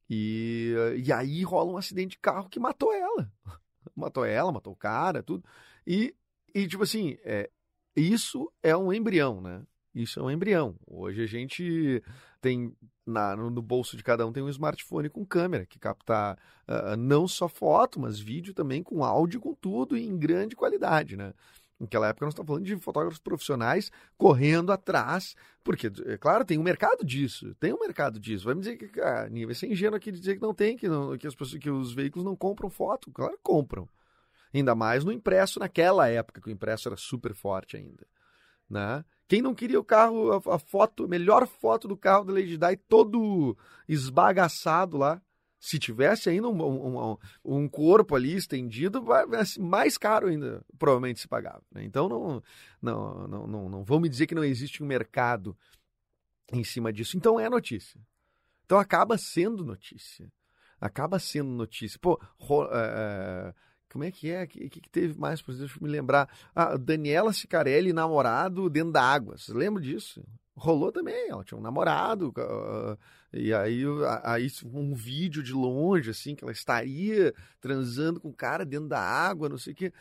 E, 0.09 0.75
e 1.05 1.13
aí 1.13 1.43
rola 1.43 1.73
um 1.73 1.77
acidente 1.77 2.13
de 2.13 2.19
carro 2.19 2.49
que 2.49 2.61
matou 2.61 2.93
ela. 2.93 3.31
matou 3.97 4.25
ela, 4.25 4.53
matou 4.53 4.73
o 4.73 4.77
cara, 4.77 5.23
tudo. 5.23 5.45
E, 5.87 6.15
e 6.55 6.67
tipo 6.67 6.83
assim, 6.83 7.17
é, 7.25 7.51
isso 7.97 8.51
é 8.63 8.77
um 8.77 8.93
embrião, 8.93 9.41
né? 9.41 9.63
Isso 9.95 10.19
é 10.19 10.23
um 10.23 10.31
embrião. 10.31 10.77
Hoje 10.87 11.23
a 11.23 11.27
gente 11.27 12.03
tem 12.45 12.77
na- 13.07 13.35
no, 13.35 13.63
bolso 13.63 13.97
de 13.97 14.05
cada 14.05 14.27
um 14.27 14.33
tem 14.33 14.43
um 14.43 14.49
smartphone 14.49 15.09
com 15.09 15.25
câmera 15.25 15.65
que 15.65 15.79
capta 15.79 16.37
ah, 16.69 16.97
não 16.97 17.27
só 17.27 17.49
foto, 17.49 17.99
mas 17.99 18.19
vídeo 18.19 18.53
também 18.53 18.83
com 18.83 19.03
áudio, 19.03 19.41
com 19.41 19.55
tudo 19.55 19.97
em 19.97 20.17
grande 20.17 20.55
qualidade, 20.55 21.17
né? 21.17 21.33
Naquela 21.81 22.09
época 22.09 22.27
nós 22.27 22.33
estamos 22.33 22.47
falando 22.47 22.65
de 22.65 22.77
fotógrafos 22.77 23.19
profissionais 23.19 23.91
correndo 24.17 24.71
atrás, 24.71 25.35
porque, 25.63 25.91
é 26.07 26.17
claro, 26.17 26.45
tem 26.45 26.57
um 26.57 26.63
mercado 26.63 27.05
disso, 27.05 27.55
tem 27.57 27.73
um 27.73 27.81
mercado 27.81 28.21
disso. 28.21 28.45
Vai 28.45 28.55
me 28.55 28.61
dizer 28.61 28.77
que, 28.77 29.01
ah, 29.01 29.29
vai 29.45 29.55
ser 29.55 29.71
ingênuo 29.71 29.97
aqui 29.97 30.13
dizer 30.13 30.37
que 30.37 30.43
não 30.43 30.55
tem, 30.55 30.77
que, 30.77 30.89
não, 30.89 31.17
que, 31.19 31.27
as 31.27 31.35
pessoas, 31.35 31.61
que 31.61 31.71
os 31.71 31.93
veículos 31.93 32.25
não 32.25 32.37
compram 32.37 32.71
foto. 32.71 33.11
Claro 33.11 33.39
compram. 33.43 33.89
Ainda 34.53 34.75
mais 34.75 35.05
no 35.05 35.11
impresso 35.11 35.59
naquela 35.59 36.09
época, 36.09 36.41
que 36.41 36.49
o 36.49 36.53
impresso 36.53 36.89
era 36.89 36.97
super 36.97 37.35
forte 37.35 37.77
ainda. 37.77 38.07
Né? 38.69 39.05
Quem 39.29 39.41
não 39.43 39.55
queria 39.55 39.79
o 39.81 39.85
carro, 39.85 40.33
a, 40.33 40.55
a 40.55 40.59
foto, 40.59 41.05
a 41.05 41.09
melhor 41.09 41.47
foto 41.47 41.89
do 41.89 41.97
carro 41.97 42.25
da 42.25 42.33
Lady 42.33 42.57
Di, 42.57 42.77
todo 42.89 43.57
esbagaçado 43.89 44.97
lá. 44.97 45.21
Se 45.59 45.79
tivesse 45.79 46.29
ainda 46.29 46.47
um, 46.47 46.63
um, 46.63 47.17
um- 47.43 47.69
corpo 47.69 48.15
ali 48.15 48.35
estendido, 48.37 49.03
mais 49.59 49.97
caro 49.97 50.29
ainda, 50.29 50.63
provavelmente 50.79 51.21
se 51.21 51.27
pagava. 51.27 51.63
né? 51.73 51.83
Então 51.85 52.07
não, 52.07 52.43
não, 52.83 53.27
não, 53.29 53.47
não, 53.47 53.69
não 53.71 53.83
vão 53.85 53.99
me 53.99 54.11
dizer 54.11 54.27
que 54.27 54.35
não 54.35 54.45
existe 54.45 54.83
um 54.83 54.87
mercado 54.87 55.57
em 56.53 56.63
cima 56.63 56.93
disso. 56.93 57.17
Então 57.17 57.41
é 57.41 57.49
notícia. 57.49 57.99
Então 58.67 58.79
acaba 58.79 59.17
sendo 59.17 59.65
notícia. 59.65 60.31
Acaba 60.79 61.19
sendo 61.19 61.49
notícia. 61.49 61.99
Pô, 61.99 62.21
ro- 62.39 62.69
é, 62.71 63.55
como 63.95 64.03
é 64.03 64.11
que 64.11 64.29
é? 64.29 64.43
O 64.43 64.49
que, 64.49 64.69
que 64.69 64.91
teve 64.91 65.17
mais? 65.17 65.41
Deixa 65.41 65.77
eu 65.79 65.81
me 65.81 65.89
lembrar. 65.89 66.29
Ah, 66.53 66.77
Daniela 66.77 67.33
Sicarelli, 67.33 67.93
namorado 67.93 68.69
dentro 68.69 68.91
da 68.91 69.01
água. 69.01 69.39
Vocês 69.39 69.57
lembram 69.57 69.81
disso? 69.81 70.21
Rolou 70.57 70.91
também. 70.91 71.29
Ela 71.31 71.45
tinha 71.45 71.57
um 71.57 71.63
namorado. 71.63 72.33
ah, 72.37 72.99
e 73.33 73.55
aí, 73.55 73.85
a- 74.05 74.33
aí 74.35 74.49
um 74.65 74.93
vídeo 74.95 75.45
de 75.45 75.53
longe, 75.53 76.11
assim, 76.11 76.35
que 76.35 76.43
ela 76.43 76.53
estaria 76.53 77.33
transando 77.61 78.19
com 78.21 78.31
o 78.31 78.35
cara 78.35 78.65
dentro 78.65 78.89
da 78.89 78.99
água, 79.01 79.49
não 79.49 79.59
sei 79.59 79.73
o 79.73 79.77
quê. 79.77 79.93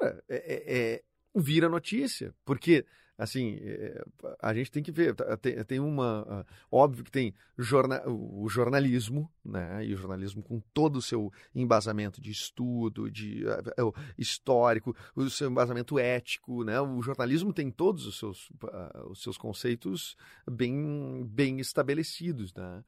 Cara, 0.00 0.24
é, 0.30 0.36
é- 0.36 0.92
é- 0.94 1.02
vira 1.34 1.68
notícia. 1.68 2.34
Porque, 2.44 2.86
assim, 3.16 3.58
é, 3.60 4.04
a 4.40 4.54
gente 4.54 4.70
tem 4.70 4.82
que 4.82 4.92
ver. 4.92 5.14
tá, 5.14 5.36
Tem, 5.36 5.62
tem 5.64 5.80
uma. 5.80 6.26
ah, 6.28 6.44
Óbvio 6.70 7.04
que 7.04 7.10
tem 7.10 7.34
jorna, 7.58 8.02
o 8.08 8.48
jornalismo, 8.48 9.30
né? 9.44 9.84
E 9.84 9.94
o 9.94 9.96
jornalismo 9.96 10.42
com 10.42 10.60
todo 10.72 10.96
o 10.96 11.02
seu 11.02 11.32
embasamento 11.54 12.20
de 12.20 12.30
estudo, 12.30 13.10
de 13.10 13.44
ah, 13.48 13.62
ah, 13.78 13.84
o 13.84 13.94
histórico, 14.18 14.96
o 15.14 15.28
seu 15.30 15.50
embasamento 15.50 15.98
ético, 15.98 16.64
né? 16.64 16.80
O 16.80 17.02
jornalismo 17.02 17.52
tem 17.52 17.70
todos 17.70 18.06
os 18.06 18.18
seus, 18.18 18.50
ah, 18.64 19.04
os 19.08 19.22
seus 19.22 19.36
conceitos 19.36 20.16
bem, 20.50 21.24
bem 21.26 21.60
estabelecidos, 21.60 22.52
né? 22.54 22.82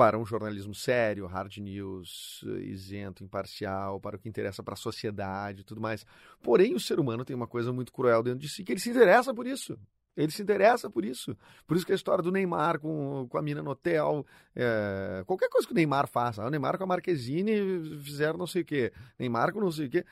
Para 0.00 0.18
um 0.18 0.24
jornalismo 0.24 0.74
sério, 0.74 1.26
hard 1.26 1.58
news, 1.58 2.42
eh, 2.46 2.60
isento, 2.62 3.22
imparcial, 3.22 4.00
para 4.00 4.16
o 4.16 4.18
que 4.18 4.30
interessa 4.30 4.62
para 4.62 4.72
a 4.72 4.76
sociedade 4.76 5.60
e 5.60 5.62
tudo 5.62 5.78
mais. 5.78 6.06
Porém, 6.42 6.74
o 6.74 6.80
ser 6.80 6.98
humano 6.98 7.22
tem 7.22 7.36
uma 7.36 7.46
coisa 7.46 7.70
muito 7.70 7.92
cruel 7.92 8.22
dentro 8.22 8.38
de 8.38 8.48
si, 8.48 8.64
que 8.64 8.72
ele 8.72 8.80
se 8.80 8.88
interessa 8.88 9.34
por 9.34 9.46
isso. 9.46 9.78
Ele 10.16 10.32
se 10.32 10.40
interessa 10.40 10.88
por 10.88 11.04
isso. 11.04 11.36
Por 11.66 11.76
isso 11.76 11.84
que 11.84 11.92
a 11.92 11.94
história 11.94 12.24
do 12.24 12.32
Neymar 12.32 12.80
com, 12.80 13.26
com 13.28 13.36
a 13.36 13.42
mina 13.42 13.62
no 13.62 13.72
hotel, 13.72 14.24
é, 14.56 15.22
qualquer 15.26 15.50
coisa 15.50 15.66
que 15.66 15.74
o 15.74 15.76
Neymar 15.76 16.08
faça, 16.08 16.42
ah, 16.42 16.46
o 16.46 16.50
Neymar 16.50 16.78
com 16.78 16.84
a 16.84 16.86
Marquezine 16.86 17.98
fizeram 18.02 18.38
não 18.38 18.46
sei 18.46 18.62
o 18.62 18.64
quê, 18.64 18.94
Neymar 19.18 19.52
com 19.52 19.60
não 19.60 19.70
sei 19.70 19.84
o 19.84 19.90
quê. 19.90 20.06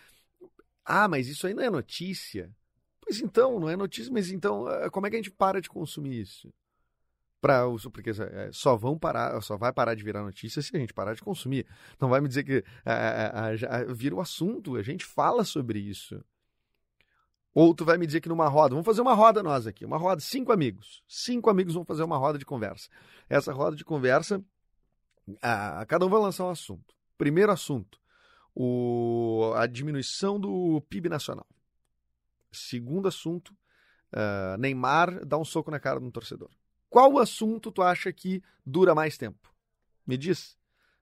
Ah, 0.84 1.08
mas 1.08 1.28
isso 1.28 1.46
aí 1.46 1.54
não 1.54 1.62
é 1.62 1.70
notícia. 1.70 2.54
Pois 3.00 3.22
então, 3.22 3.58
não 3.58 3.70
é 3.70 3.76
notícia, 3.76 4.12
mas 4.12 4.30
então, 4.30 4.68
eh, 4.70 4.90
como 4.90 5.06
é 5.06 5.10
que 5.10 5.16
a 5.16 5.18
gente 5.18 5.30
para 5.30 5.62
de 5.62 5.70
consumir 5.70 6.20
isso? 6.20 6.52
Os- 7.72 7.84
porque 7.86 8.10
eh, 8.10 8.50
só 8.52 8.76
vão 8.76 8.98
parar, 8.98 9.40
só 9.42 9.56
vai 9.56 9.72
parar 9.72 9.94
de 9.94 10.02
virar 10.02 10.22
notícia 10.22 10.60
se 10.60 10.76
a 10.76 10.80
gente 10.80 10.92
parar 10.92 11.14
de 11.14 11.22
consumir. 11.22 11.66
Não 12.00 12.08
vai 12.08 12.20
me 12.20 12.28
dizer 12.28 12.42
que 12.42 12.64
ah, 12.84 12.92
ah, 12.92 13.44
ah, 13.46 13.56
já 13.56 13.84
vira 13.84 14.14
o 14.14 14.20
assunto, 14.20 14.76
a 14.76 14.82
gente 14.82 15.04
fala 15.04 15.44
sobre 15.44 15.78
isso. 15.78 16.20
Ou 17.54 17.74
tu 17.74 17.84
vai 17.84 17.96
me 17.96 18.06
dizer 18.06 18.20
que 18.20 18.28
numa 18.28 18.48
roda, 18.48 18.70
vamos 18.70 18.84
fazer 18.84 19.00
uma 19.00 19.14
roda 19.14 19.42
nós 19.42 19.66
aqui, 19.66 19.84
uma 19.84 19.96
roda, 19.96 20.20
cinco 20.20 20.52
amigos. 20.52 21.02
Cinco 21.08 21.48
amigos 21.50 21.74
vão 21.74 21.84
fazer 21.84 22.02
uma 22.02 22.16
roda 22.16 22.38
de 22.38 22.44
conversa. 22.44 22.88
Essa 23.28 23.52
roda 23.52 23.76
de 23.76 23.84
conversa, 23.84 24.44
ah, 25.42 25.84
cada 25.88 26.06
um 26.06 26.08
vai 26.08 26.20
lançar 26.20 26.44
um 26.44 26.50
assunto. 26.50 26.94
Primeiro 27.16 27.50
assunto, 27.50 27.98
o, 28.54 29.52
a 29.56 29.66
diminuição 29.66 30.38
do 30.38 30.80
PIB 30.88 31.08
nacional. 31.08 31.46
Segundo 32.50 33.08
assunto, 33.08 33.54
ah, 34.12 34.56
Neymar 34.58 35.24
dá 35.24 35.36
um 35.38 35.44
soco 35.44 35.70
na 35.70 35.80
cara 35.80 35.98
um 36.00 36.10
torcedor. 36.10 36.50
Qual 36.88 37.18
assunto 37.18 37.70
tu 37.70 37.82
acha 37.82 38.12
que 38.12 38.42
dura 38.64 38.94
mais 38.94 39.16
tempo? 39.16 39.52
Me 40.06 40.16
diz. 40.16 40.56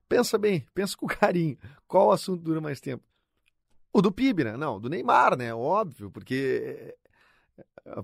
Pensa 0.09 0.39
bem, 0.39 0.67
pensa 0.75 0.97
com 0.97 1.07
carinho. 1.09 1.59
Qual 1.87 2.11
assunto 2.11 2.43
dura 2.43 2.61
mais 2.61 2.81
tempo? 2.81 3.05
O 3.93 4.03
do 4.03 4.13
PIB, 4.13 4.45
né? 4.45 4.57
Não, 4.57 4.81
do 4.81 4.89
Neymar, 4.89 5.37
né? 5.37 5.55
Óbvio, 5.55 6.11
porque 6.11 6.95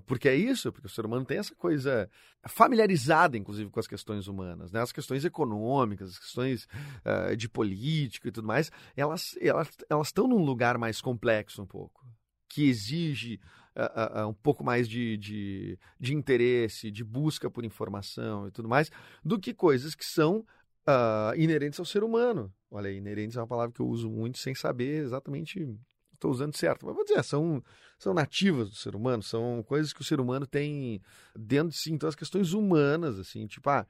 porque 0.05 0.29
é 0.29 0.35
isso, 0.35 0.71
porque 0.71 0.87
o 0.87 0.89
ser 0.89 1.05
humano 1.05 1.25
tem 1.25 1.37
essa 1.37 1.53
coisa 1.55 2.09
familiarizada, 2.47 3.37
inclusive, 3.37 3.69
com 3.69 3.79
as 3.79 3.87
questões 3.87 4.27
humanas, 4.27 4.71
né? 4.71 4.81
As 4.81 4.91
questões 4.91 5.25
econômicas, 5.25 6.11
as 6.11 6.19
questões 6.19 6.67
eh, 7.03 7.35
de 7.35 7.49
política 7.49 8.29
e 8.29 8.31
tudo 8.31 8.47
mais, 8.47 8.71
elas 8.95 9.37
elas 9.41 9.69
elas 9.89 10.07
estão 10.07 10.27
num 10.27 10.43
lugar 10.43 10.77
mais 10.77 11.01
complexo 11.01 11.61
um 11.61 11.65
pouco, 11.65 12.05
que 12.47 12.67
exige 12.67 13.39
ah, 13.75 14.21
ah, 14.21 14.27
um 14.27 14.33
pouco 14.33 14.63
mais 14.63 14.87
de, 14.87 15.17
de, 15.17 15.79
de 15.99 16.13
interesse, 16.13 16.91
de 16.91 17.03
busca 17.03 17.49
por 17.49 17.65
informação 17.65 18.47
e 18.47 18.51
tudo 18.51 18.69
mais, 18.69 18.91
do 19.23 19.39
que 19.39 19.53
coisas 19.53 19.95
que 19.95 20.05
são 20.05 20.45
ah, 20.85 21.33
inerentes 21.35 21.79
ao 21.79 21.85
ser 21.85 22.03
humano. 22.03 22.53
Olha, 22.69 22.91
inerentes 22.91 23.37
é 23.37 23.39
uma 23.39 23.47
palavra 23.47 23.73
que 23.73 23.81
eu 23.81 23.87
uso 23.87 24.09
muito 24.09 24.37
sem 24.37 24.55
saber 24.55 25.03
exatamente 25.03 25.77
estou 26.23 26.31
usando 26.31 26.55
certo, 26.55 26.85
mas 26.85 26.95
vou 26.95 27.03
dizer, 27.03 27.21
são, 27.23 27.61
são 27.99 28.13
nativas 28.13 28.69
do 28.69 28.75
ser 28.75 28.95
humano, 28.95 29.21
são 29.21 29.61
coisas 29.63 29.91
que 29.91 30.01
o 30.01 30.05
ser 30.05 30.21
humano 30.21 30.47
tem 30.47 31.01
dentro 31.35 31.69
de 31.69 31.77
si. 31.77 31.91
Então, 31.91 32.07
as 32.07 32.15
questões 32.15 32.53
humanas, 32.53 33.19
assim, 33.19 33.45
tipo, 33.45 33.69
ah, 33.69 33.85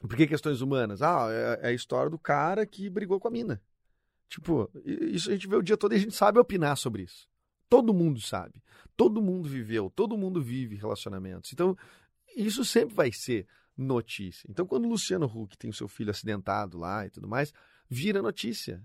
por 0.00 0.16
que 0.16 0.26
questões 0.26 0.60
humanas? 0.60 1.00
Ah, 1.00 1.28
é, 1.30 1.60
é 1.62 1.68
a 1.68 1.72
história 1.72 2.10
do 2.10 2.18
cara 2.18 2.66
que 2.66 2.90
brigou 2.90 3.18
com 3.18 3.28
a 3.28 3.30
mina. 3.30 3.60
Tipo, 4.28 4.70
isso 4.84 5.30
a 5.30 5.32
gente 5.32 5.48
vê 5.48 5.56
o 5.56 5.62
dia 5.62 5.76
todo 5.76 5.92
e 5.92 5.96
a 5.96 6.00
gente 6.00 6.14
sabe 6.14 6.38
opinar 6.38 6.76
sobre 6.76 7.02
isso. 7.02 7.28
Todo 7.68 7.94
mundo 7.94 8.20
sabe. 8.20 8.62
Todo 8.96 9.20
mundo 9.20 9.48
viveu, 9.48 9.90
todo 9.90 10.16
mundo 10.16 10.40
vive 10.40 10.76
relacionamentos. 10.76 11.52
Então, 11.52 11.76
isso 12.36 12.64
sempre 12.64 12.94
vai 12.94 13.12
ser 13.12 13.46
notícia. 13.76 14.46
Então, 14.48 14.66
quando 14.66 14.84
o 14.86 14.88
Luciano 14.88 15.26
Huck 15.26 15.58
tem 15.58 15.70
o 15.70 15.74
seu 15.74 15.88
filho 15.88 16.10
acidentado 16.10 16.78
lá 16.78 17.06
e 17.06 17.10
tudo 17.10 17.26
mais, 17.26 17.52
vira 17.88 18.22
notícia. 18.22 18.82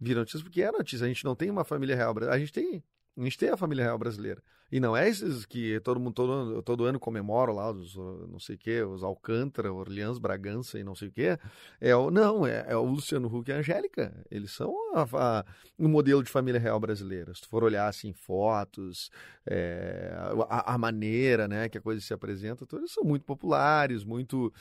Vira 0.00 0.20
notícia 0.20 0.40
porque 0.40 0.62
é 0.62 0.70
notícia. 0.70 1.04
A 1.04 1.08
gente 1.08 1.24
não 1.24 1.34
tem 1.34 1.50
uma 1.50 1.64
família 1.64 1.96
real. 1.96 2.14
A 2.30 2.38
gente 2.38 2.52
tem. 2.52 2.82
A 3.18 3.24
gente 3.24 3.36
tem 3.36 3.48
a 3.48 3.56
família 3.56 3.84
real 3.84 3.98
brasileira. 3.98 4.40
E 4.70 4.78
não 4.78 4.96
é 4.96 5.08
esses 5.08 5.44
que 5.46 5.80
todo 5.80 5.98
mundo 5.98 6.12
todo, 6.12 6.30
ano- 6.32 6.62
todo 6.62 6.84
ano 6.84 7.00
comemora 7.00 7.50
lá, 7.50 7.72
os 7.72 7.96
não 7.96 8.38
sei 8.38 8.54
o 8.54 8.58
quê, 8.58 8.82
os 8.82 9.02
Alcântara, 9.02 9.72
Orleans, 9.72 10.18
Bragança 10.18 10.78
e 10.78 10.84
não 10.84 10.94
sei 10.94 11.08
o 11.08 11.12
quê. 11.12 11.38
É 11.80 11.96
o, 11.96 12.10
não, 12.10 12.46
é, 12.46 12.66
é 12.68 12.76
o 12.76 12.84
Luciano 12.84 13.26
Huck 13.34 13.50
e 13.50 13.54
a 13.54 13.56
Angélica. 13.56 14.14
Eles 14.30 14.52
são 14.52 14.72
a, 14.94 15.44
um 15.78 15.88
modelo 15.88 16.22
de 16.22 16.30
família 16.30 16.60
real 16.60 16.78
brasileira. 16.78 17.34
Se 17.34 17.40
tu 17.40 17.48
for 17.48 17.64
olhar 17.64 17.88
assim, 17.88 18.12
fotos, 18.12 19.10
é, 19.46 20.12
a, 20.48 20.74
a 20.74 20.78
maneira 20.78 21.48
né, 21.48 21.68
que 21.68 21.78
a 21.78 21.80
coisa 21.82 22.00
se 22.00 22.12
apresenta, 22.12 22.66
todos 22.66 22.82
eles 22.84 22.92
são 22.92 23.04
muito 23.04 23.24
populares, 23.24 24.04
muito 24.04 24.52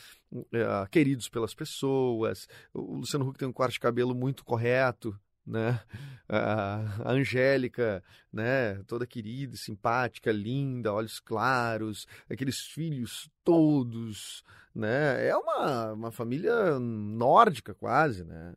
é, 0.54 0.88
queridos 0.90 1.28
pelas 1.30 1.54
pessoas. 1.54 2.48
O 2.74 2.96
Luciano 2.96 3.28
Huck 3.28 3.38
tem 3.38 3.48
um 3.48 3.54
corte 3.54 3.74
de 3.74 3.82
cabelo 3.82 4.16
muito 4.16 4.46
correto, 4.46 5.14
né? 5.48 5.80
A 6.30 7.12
Angélica, 7.12 8.04
né? 8.32 8.76
Toda 8.86 9.08
querida, 9.08 9.56
simpática, 9.56 10.32
linda, 10.32 10.94
olhos 10.94 11.20
claros, 11.20 12.06
aqueles 12.30 12.60
filhos 12.60 13.30
todos, 13.44 14.44
né? 14.76 15.26
É 15.28 15.36
uma, 15.36 15.94
uma 15.94 16.12
família 16.12 16.78
nórdica 16.80 17.74
quase, 17.74 18.26
né? 18.26 18.54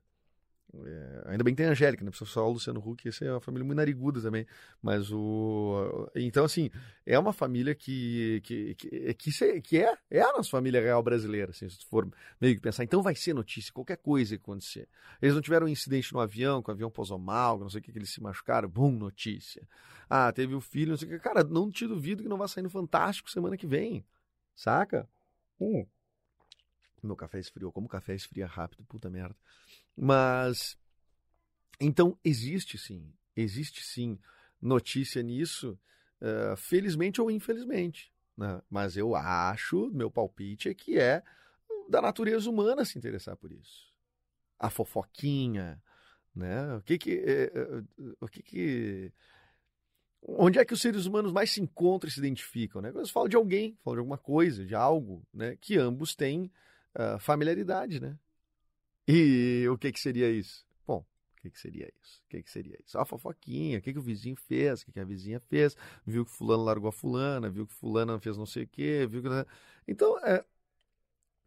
É, 0.72 1.22
ainda 1.32 1.42
bem 1.42 1.52
que 1.52 1.58
tem 1.58 1.66
a 1.66 1.70
Angélica, 1.70 2.04
né? 2.04 2.12
Só 2.14 2.48
o 2.48 2.52
Luciano 2.52 2.78
Huck, 2.80 3.08
essa 3.08 3.24
é 3.24 3.32
uma 3.32 3.40
família 3.40 3.64
muito 3.64 3.76
nariguda 3.76 4.20
também. 4.22 4.46
Mas 4.80 5.10
o. 5.10 6.08
Então, 6.14 6.44
assim, 6.44 6.70
é 7.04 7.18
uma 7.18 7.32
família 7.32 7.74
que, 7.74 8.40
que, 8.44 8.74
que, 8.76 9.14
que, 9.14 9.32
se- 9.32 9.60
que 9.62 9.78
é, 9.78 9.92
é 10.08 10.20
a 10.20 10.32
nossa 10.32 10.48
família 10.48 10.80
real 10.80 11.02
brasileira, 11.02 11.50
assim, 11.50 11.68
se 11.68 11.78
tu 11.80 11.86
for 11.88 12.08
meio 12.40 12.54
que 12.54 12.60
pensar. 12.60 12.84
Então 12.84 13.02
vai 13.02 13.16
ser 13.16 13.34
notícia, 13.34 13.72
qualquer 13.72 13.96
coisa 13.96 14.36
que 14.36 14.42
acontecer. 14.42 14.88
Eles 15.20 15.34
não 15.34 15.42
tiveram 15.42 15.66
um 15.66 15.70
incidente 15.70 16.12
no 16.12 16.20
avião, 16.20 16.62
que 16.62 16.70
o 16.70 16.72
avião 16.72 16.90
pousou 16.90 17.18
mal, 17.18 17.58
não 17.58 17.68
sei 17.68 17.80
o 17.80 17.82
que, 17.82 17.90
que 17.92 17.98
eles 17.98 18.10
se 18.10 18.22
machucaram, 18.22 18.68
bum, 18.68 18.92
notícia. 18.92 19.66
Ah, 20.08 20.32
teve 20.32 20.54
o 20.54 20.60
filho, 20.60 20.90
não 20.90 20.96
sei 20.96 21.08
o 21.08 21.10
que. 21.12 21.18
Cara, 21.18 21.42
não 21.42 21.68
te 21.70 21.84
duvido 21.86 22.22
que 22.22 22.28
não 22.28 22.38
vai 22.38 22.46
sair 22.48 22.62
no 22.62 22.70
Fantástico 22.70 23.28
semana 23.30 23.56
que 23.56 23.66
vem. 23.66 24.04
Saca? 24.54 25.08
Hum. 25.60 25.86
Meu 27.02 27.16
café 27.16 27.38
esfriou. 27.38 27.72
Como 27.72 27.88
café 27.88 28.14
esfria 28.14 28.46
rápido, 28.46 28.84
puta 28.84 29.08
merda. 29.10 29.36
Mas. 30.00 30.78
Então, 31.78 32.18
existe 32.24 32.78
sim. 32.78 33.12
Existe 33.36 33.82
sim 33.84 34.18
notícia 34.60 35.22
nisso, 35.22 35.78
eh, 36.20 36.54
felizmente 36.56 37.20
ou 37.20 37.30
infelizmente. 37.30 38.10
né? 38.36 38.60
Mas 38.70 38.96
eu 38.96 39.14
acho, 39.14 39.90
meu 39.92 40.10
palpite 40.10 40.68
é 40.70 40.74
que 40.74 40.98
é 40.98 41.22
da 41.88 42.00
natureza 42.00 42.48
humana 42.48 42.84
se 42.84 42.98
interessar 42.98 43.36
por 43.36 43.52
isso. 43.52 43.92
A 44.58 44.70
fofoquinha, 44.70 45.82
né? 46.34 46.76
O 46.76 46.82
que 46.82 46.98
que. 46.98 47.12
eh, 47.12 47.52
eh, 47.54 48.14
o 48.20 48.28
que 48.28 48.42
que. 48.42 49.12
Onde 50.22 50.58
é 50.58 50.64
que 50.64 50.74
os 50.74 50.80
seres 50.80 51.06
humanos 51.06 51.32
mais 51.32 51.50
se 51.50 51.60
encontram 51.60 52.08
e 52.08 52.12
se 52.12 52.20
identificam? 52.20 52.80
Né? 52.82 52.90
Quando 52.90 53.00
eles 53.00 53.10
falam 53.10 53.28
de 53.28 53.36
alguém, 53.36 53.76
falam 53.82 53.96
de 53.96 54.00
alguma 54.00 54.18
coisa, 54.18 54.64
de 54.64 54.74
algo, 54.74 55.26
né? 55.32 55.56
Que 55.60 55.76
ambos 55.78 56.14
têm 56.14 56.50
ah, 56.94 57.18
familiaridade, 57.18 58.00
né? 58.00 58.18
E 59.06 59.66
o 59.68 59.76
que 59.78 59.92
que 59.92 60.00
seria 60.00 60.30
isso? 60.30 60.64
Bom, 60.86 60.98
o 61.38 61.40
que 61.42 61.50
que 61.50 61.58
seria 61.60 61.90
isso? 62.00 62.22
O 62.26 62.28
que 62.30 62.42
que 62.42 62.50
seria 62.50 62.78
isso? 62.84 62.98
A 62.98 63.04
fofoquinha, 63.04 63.78
o 63.78 63.82
que 63.82 63.92
que 63.92 63.98
o 63.98 64.02
vizinho 64.02 64.36
fez, 64.36 64.82
o 64.82 64.86
que 64.86 64.92
que 64.92 65.00
a 65.00 65.04
vizinha 65.04 65.40
fez, 65.40 65.76
viu 66.06 66.24
que 66.24 66.30
fulano 66.30 66.64
largou 66.64 66.88
a 66.88 66.92
fulana, 66.92 67.50
viu 67.50 67.66
que 67.66 67.74
fulana 67.74 68.18
fez 68.20 68.36
não 68.36 68.46
sei 68.46 68.64
o 68.64 68.68
quê, 68.68 69.06
viu 69.08 69.22
que... 69.22 69.28
Então, 69.88 70.18
é, 70.24 70.44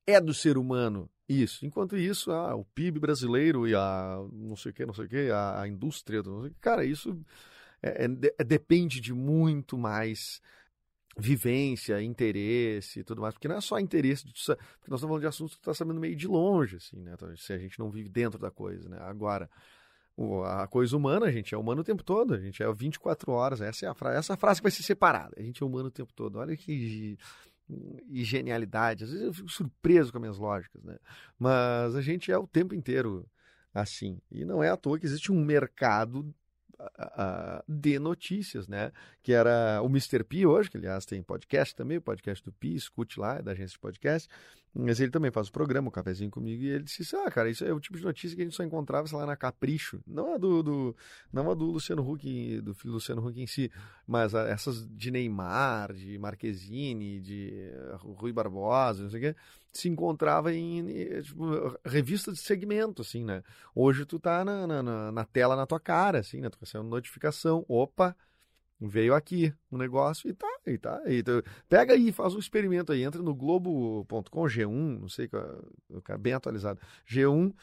é 0.05 0.19
do 0.19 0.33
ser 0.33 0.57
humano 0.57 1.09
isso. 1.27 1.65
Enquanto 1.65 1.97
isso, 1.97 2.31
ah, 2.31 2.55
o 2.55 2.65
PIB 2.65 2.99
brasileiro 2.99 3.67
e 3.67 3.73
a 3.75 4.17
não 4.31 4.55
sei 4.55 4.71
o 4.71 4.73
que, 4.73 4.85
não 4.85 4.93
sei 4.93 5.05
o 5.05 5.09
que, 5.09 5.29
a, 5.31 5.61
a 5.61 5.67
indústria, 5.67 6.21
sei 6.23 6.51
cara, 6.61 6.83
isso 6.85 7.17
é- 7.81 8.05
é- 8.05 8.07
de- 8.09 8.35
depende 8.45 9.01
de 9.01 9.13
muito 9.13 9.77
mais 9.77 10.41
vivência, 11.17 12.01
interesse 12.01 13.01
e 13.01 13.03
tudo 13.03 13.21
mais, 13.21 13.33
porque 13.33 13.47
não 13.47 13.57
é 13.57 13.61
só 13.61 13.79
interesse, 13.79 14.25
porque 14.25 14.39
nós 14.89 14.99
estamos 14.99 15.01
falando 15.01 15.21
de 15.21 15.27
assuntos 15.27 15.55
que 15.55 15.61
tu 15.61 15.65
tá 15.65 15.73
sabendo 15.73 15.99
meio 15.99 16.15
de 16.15 16.27
longe, 16.27 16.77
assim, 16.77 17.01
né? 17.01 17.13
Então, 17.13 17.35
Se 17.37 17.53
a 17.53 17.57
gente 17.57 17.77
não 17.79 17.89
vive 17.89 18.09
dentro 18.09 18.39
da 18.39 18.49
coisa, 18.49 18.89
né? 18.89 18.97
Agora, 19.01 19.49
a 20.45 20.67
coisa 20.67 20.95
humana, 20.95 21.27
a 21.27 21.31
gente 21.31 21.53
é 21.53 21.57
humano 21.57 21.81
o 21.81 21.83
tempo 21.83 22.03
todo, 22.03 22.33
a 22.33 22.39
gente 22.39 22.61
é 22.61 22.71
24 22.71 23.31
horas, 23.31 23.61
essa 23.61 23.85
é 23.85 23.89
a 23.89 23.93
frase, 23.93 24.17
essa 24.17 24.37
frase 24.37 24.59
que 24.59 24.63
vai 24.63 24.71
ser 24.71 24.83
separada, 24.83 25.35
a 25.37 25.41
gente 25.41 25.61
é 25.61 25.65
humano 25.65 25.87
o 25.87 25.91
tempo 25.91 26.13
todo, 26.13 26.39
olha 26.39 26.55
que 26.55 27.17
e 28.09 28.23
genialidade, 28.23 29.05
às 29.05 29.11
vezes 29.11 29.25
eu 29.25 29.33
fico 29.33 29.49
surpreso 29.49 30.11
com 30.11 30.17
as 30.17 30.21
minhas 30.21 30.37
lógicas, 30.37 30.83
né? 30.83 30.97
Mas 31.39 31.95
a 31.95 32.01
gente 32.01 32.31
é 32.31 32.37
o 32.37 32.45
tempo 32.45 32.75
inteiro 32.75 33.25
assim, 33.73 34.19
e 34.29 34.45
não 34.45 34.61
é 34.61 34.69
à 34.69 34.77
toa 34.77 34.99
que 34.99 35.05
existe 35.05 35.31
um 35.31 35.43
mercado 35.43 36.33
a- 36.97 37.63
de 37.67 37.99
notícias, 37.99 38.67
né? 38.67 38.91
Que 39.21 39.33
era 39.33 39.81
o 39.81 39.87
Mr. 39.87 40.23
P 40.23 40.45
hoje, 40.45 40.69
que 40.69 40.77
aliás 40.77 41.05
tem 41.05 41.21
podcast 41.21 41.75
também, 41.75 41.97
o 41.97 42.01
podcast 42.01 42.43
do 42.43 42.51
Pi, 42.51 42.75
escute 42.75 43.19
lá, 43.19 43.37
é 43.37 43.41
da 43.41 43.51
agência 43.51 43.73
de 43.73 43.79
podcast. 43.79 44.29
Mas 44.75 44.99
ele 44.99 45.11
também 45.11 45.29
faz 45.31 45.49
o 45.49 45.51
programa, 45.51 45.87
o 45.87 45.91
cafezinho 45.91 46.31
comigo, 46.31 46.63
e 46.63 46.69
ele 46.69 46.83
disse: 46.83 47.15
Ah, 47.15 47.29
cara, 47.29 47.49
isso 47.49 47.63
é 47.63 47.71
o 47.71 47.79
tipo 47.79 47.95
de 47.97 48.03
notícia 48.03 48.35
que 48.35 48.41
a 48.41 48.45
gente 48.45 48.55
só 48.55 48.63
encontrava, 48.63 49.07
sei 49.07 49.17
lá, 49.17 49.25
na 49.25 49.35
Capricho. 49.35 50.01
Não 50.07 50.33
a 50.33 50.37
do, 50.37 50.63
do, 50.63 50.95
não 51.31 51.51
a 51.51 51.53
do 51.53 51.65
Luciano 51.65 52.01
Huck, 52.01 52.59
do 52.61 52.73
filho 52.73 52.91
do 52.91 52.95
Luciano 52.95 53.25
Huck 53.27 53.39
em 53.39 53.45
si, 53.45 53.71
mas 54.07 54.33
a- 54.33 54.47
essas 54.47 54.87
de 54.89 55.11
Neymar, 55.11 55.93
de 55.93 56.17
Marquezine, 56.17 57.21
de 57.21 57.51
eh, 57.53 57.95
Rui 57.99 58.31
Barbosa, 58.33 59.03
não 59.03 59.09
sei 59.11 59.19
o 59.19 59.33
quê, 59.33 59.39
se 59.71 59.89
encontrava 59.89 60.51
em, 60.53 60.89
eh, 60.89 61.21
tipo, 61.21 61.45
revistas 61.85 62.35
de 62.35 62.41
segmento, 62.41 63.01
assim, 63.03 63.23
né? 63.23 63.43
Hoje 63.75 64.05
tu 64.05 64.19
tá 64.19 64.43
na, 64.43 64.65
na- 64.67 65.11
na 65.11 65.25
tela 65.25 65.55
na 65.55 65.65
tua 65.67 65.79
cara, 65.79 66.19
assim, 66.19 66.41
né? 66.41 66.49
Tu 66.49 66.57
recebe 66.59 66.83
uma 66.83 66.89
notificação, 66.89 67.63
opa, 67.67 68.15
veio 68.87 69.13
aqui 69.13 69.53
um 69.71 69.77
negócio 69.77 70.29
e 70.29 70.33
tá, 70.33 70.59
e 70.65 70.77
tá. 70.77 71.01
E 71.05 71.23
tu, 71.23 71.43
pega 71.69 71.93
aí, 71.93 72.11
faz 72.11 72.35
um 72.35 72.39
experimento 72.39 72.91
aí, 72.91 73.03
entra 73.03 73.21
no 73.21 73.33
globo.com, 73.33 74.43
G1, 74.43 74.99
não 74.99 75.09
sei, 75.09 75.29
é 76.09 76.17
bem 76.17 76.33
atualizado, 76.33 76.79
G1, 77.07 77.53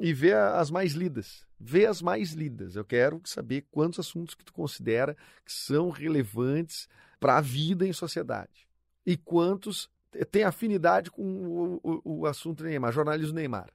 e 0.00 0.12
vê 0.12 0.32
as 0.32 0.70
mais 0.70 0.92
lidas. 0.92 1.46
Vê 1.58 1.86
as 1.86 2.00
mais 2.00 2.32
lidas. 2.32 2.76
Eu 2.76 2.84
quero 2.84 3.20
saber 3.24 3.66
quantos 3.70 4.00
assuntos 4.00 4.34
que 4.34 4.44
tu 4.44 4.52
considera 4.52 5.16
que 5.44 5.52
são 5.52 5.90
relevantes 5.90 6.88
para 7.20 7.36
a 7.36 7.40
vida 7.40 7.86
em 7.86 7.92
sociedade. 7.92 8.66
E 9.04 9.16
quantos 9.16 9.90
têm 10.30 10.44
afinidade 10.44 11.10
com 11.10 11.22
o, 11.22 11.80
o, 11.82 12.20
o 12.20 12.26
assunto 12.26 12.62
Neymar, 12.64 12.92
jornalismo 12.92 13.34
Neymar. 13.34 13.68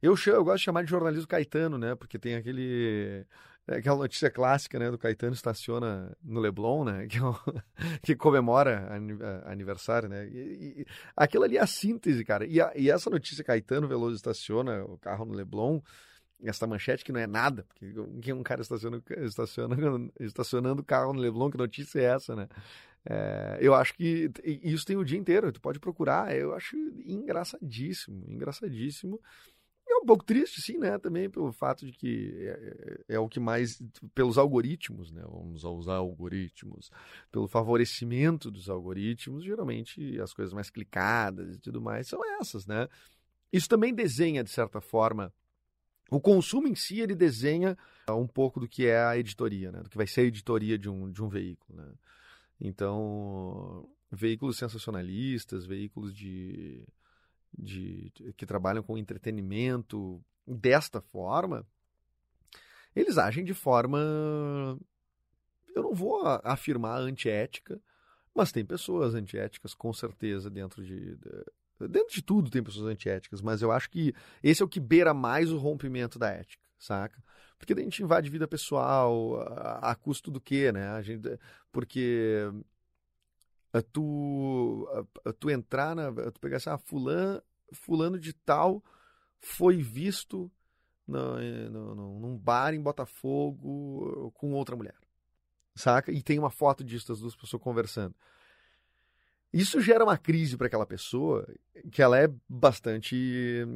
Eu, 0.00 0.14
chamo, 0.16 0.36
eu 0.36 0.44
gosto 0.44 0.58
de 0.58 0.64
chamar 0.64 0.84
de 0.84 0.90
jornalismo 0.90 1.26
Caetano, 1.26 1.78
né? 1.78 1.94
Porque 1.94 2.18
tem 2.18 2.34
aquele 2.34 3.26
é 3.66 3.76
aquela 3.76 3.96
notícia 3.98 4.30
clássica, 4.30 4.78
né, 4.78 4.90
do 4.90 4.98
Caetano 4.98 5.34
estaciona 5.34 6.16
no 6.22 6.40
Leblon, 6.40 6.84
né, 6.84 7.06
que, 7.08 7.18
é 7.18 7.22
o- 7.24 7.38
que 8.02 8.14
comemora 8.16 8.88
aniversário, 9.46 10.08
né, 10.08 10.26
e, 10.28 10.80
e 10.82 10.86
aquilo 11.16 11.44
ali 11.44 11.56
é 11.56 11.60
a 11.60 11.66
síntese, 11.66 12.24
cara, 12.24 12.46
e, 12.46 12.60
a- 12.60 12.72
e 12.76 12.90
essa 12.90 13.08
notícia 13.10 13.44
Caetano 13.44 13.88
Veloso 13.88 14.16
estaciona 14.16 14.84
o 14.84 14.98
carro 14.98 15.24
no 15.24 15.34
Leblon, 15.34 15.80
essa 16.42 16.66
manchete 16.66 17.04
que 17.04 17.12
não 17.12 17.20
é 17.20 17.26
nada, 17.26 17.64
porque 17.64 17.92
que 18.20 18.32
um 18.32 18.42
cara 18.42 18.60
estaciona, 18.62 19.02
estaciona, 19.18 19.76
estacionando 20.20 20.82
o 20.82 20.84
carro 20.84 21.12
no 21.12 21.20
Leblon, 21.20 21.50
que 21.50 21.56
notícia 21.58 22.00
é 22.00 22.04
essa, 22.04 22.36
né? 22.36 22.48
É, 23.06 23.58
eu 23.60 23.74
acho 23.74 23.94
que 23.94 24.30
isso 24.44 24.86
tem 24.86 24.96
o 24.96 25.04
dia 25.04 25.18
inteiro, 25.18 25.52
tu 25.52 25.60
pode 25.60 25.78
procurar, 25.78 26.34
eu 26.36 26.54
acho 26.54 26.76
engraçadíssimo, 27.04 28.24
engraçadíssimo. 28.28 29.20
É 29.94 29.96
um 29.98 30.04
pouco 30.04 30.24
triste, 30.24 30.60
sim, 30.60 30.76
né? 30.76 30.98
Também 30.98 31.30
pelo 31.30 31.52
fato 31.52 31.86
de 31.86 31.92
que 31.92 32.32
é, 32.40 32.98
é- 33.08 33.14
é 33.14 33.18
o 33.18 33.28
que 33.28 33.38
mais. 33.38 33.80
pelos 34.14 34.36
algoritmos, 34.36 35.12
né? 35.12 35.22
Vamos 35.22 35.62
usar 35.64 35.94
algoritmos. 35.94 36.90
Pelo 37.30 37.46
favorecimento 37.46 38.50
dos 38.50 38.68
algoritmos, 38.68 39.44
geralmente 39.44 40.20
as 40.20 40.34
coisas 40.34 40.52
mais 40.52 40.68
clicadas 40.68 41.54
e 41.54 41.58
tudo 41.60 41.80
mais 41.80 42.08
são 42.08 42.20
essas, 42.40 42.66
né? 42.66 42.88
Isso 43.52 43.68
também 43.68 43.94
desenha, 43.94 44.42
de 44.42 44.50
certa 44.50 44.80
forma. 44.80 45.32
O 46.10 46.20
consumo 46.20 46.66
em 46.66 46.74
si, 46.74 47.00
ele 47.00 47.14
desenha 47.14 47.78
um 48.10 48.26
pouco 48.26 48.58
do 48.60 48.68
que 48.68 48.86
é 48.86 48.98
a 49.02 49.16
editoria, 49.16 49.70
né? 49.70 49.80
Do 49.80 49.88
que 49.88 49.96
vai 49.96 50.06
ser 50.06 50.22
a 50.22 50.24
editoria 50.24 50.76
de 50.76 50.88
um, 50.90 51.10
de 51.10 51.22
um 51.22 51.28
veículo, 51.28 51.78
né? 51.80 51.92
Então, 52.60 53.88
veículos 54.10 54.56
sensacionalistas, 54.56 55.66
veículos 55.66 56.14
de, 56.14 56.84
de 57.58 58.12
que 58.36 58.46
trabalham 58.46 58.82
com 58.82 58.98
entretenimento 58.98 60.22
desta 60.46 61.00
forma, 61.00 61.66
eles 62.94 63.18
agem 63.18 63.44
de 63.44 63.54
forma, 63.54 63.98
eu 65.74 65.82
não 65.82 65.94
vou 65.94 66.22
afirmar 66.44 67.00
antiética, 67.00 67.80
mas 68.34 68.52
tem 68.52 68.64
pessoas 68.64 69.14
antiéticas 69.14 69.74
com 69.74 69.92
certeza 69.92 70.50
dentro 70.50 70.84
de, 70.84 71.16
de- 71.16 71.88
dentro 71.88 72.14
de 72.14 72.22
tudo 72.22 72.50
tem 72.50 72.62
pessoas 72.62 72.86
antiéticas, 72.86 73.40
mas 73.40 73.62
eu 73.62 73.72
acho 73.72 73.90
que 73.90 74.14
esse 74.42 74.62
é 74.62 74.64
o 74.64 74.68
que 74.68 74.80
beira 74.80 75.12
mais 75.12 75.50
o 75.52 75.58
rompimento 75.58 76.18
da 76.18 76.30
ética, 76.30 76.64
saca? 76.78 77.22
Porque 77.58 77.72
a 77.72 77.76
gente 77.80 78.02
invade 78.02 78.30
vida 78.30 78.46
pessoal, 78.48 79.40
a, 79.42 79.90
a 79.92 79.94
custo 79.94 80.30
do 80.30 80.40
quê, 80.40 80.70
né? 80.72 80.88
A 80.88 81.02
gente, 81.02 81.38
porque 81.72 82.50
eh, 83.74 83.82
tu, 83.82 84.88
eh, 85.26 85.32
tu 85.32 85.50
entrar 85.50 85.94
na. 85.94 86.12
Tu 86.32 86.40
pegar 86.40 86.56
assim, 86.58 86.70
ah, 86.70 86.78
fulano, 86.78 87.42
fulano 87.72 88.18
de 88.18 88.32
tal 88.32 88.82
foi 89.40 89.76
visto 89.78 90.50
no, 91.06 91.38
no, 91.70 91.94
no- 91.94 92.20
num 92.20 92.38
bar 92.38 92.72
em 92.74 92.80
Botafogo 92.80 94.30
com 94.34 94.52
outra 94.54 94.76
mulher. 94.76 94.96
Saca? 95.74 96.12
E 96.12 96.22
tem 96.22 96.38
uma 96.38 96.50
foto 96.50 96.84
disso 96.84 97.08
das 97.08 97.20
duas 97.20 97.36
pessoas 97.36 97.62
conversando. 97.62 98.14
Isso 99.52 99.80
gera 99.80 100.04
uma 100.04 100.18
crise 100.18 100.56
para 100.56 100.66
aquela 100.66 100.86
pessoa 100.86 101.46
que 101.92 102.02
ela 102.02 102.18
é 102.18 102.28
bastante 102.48 103.66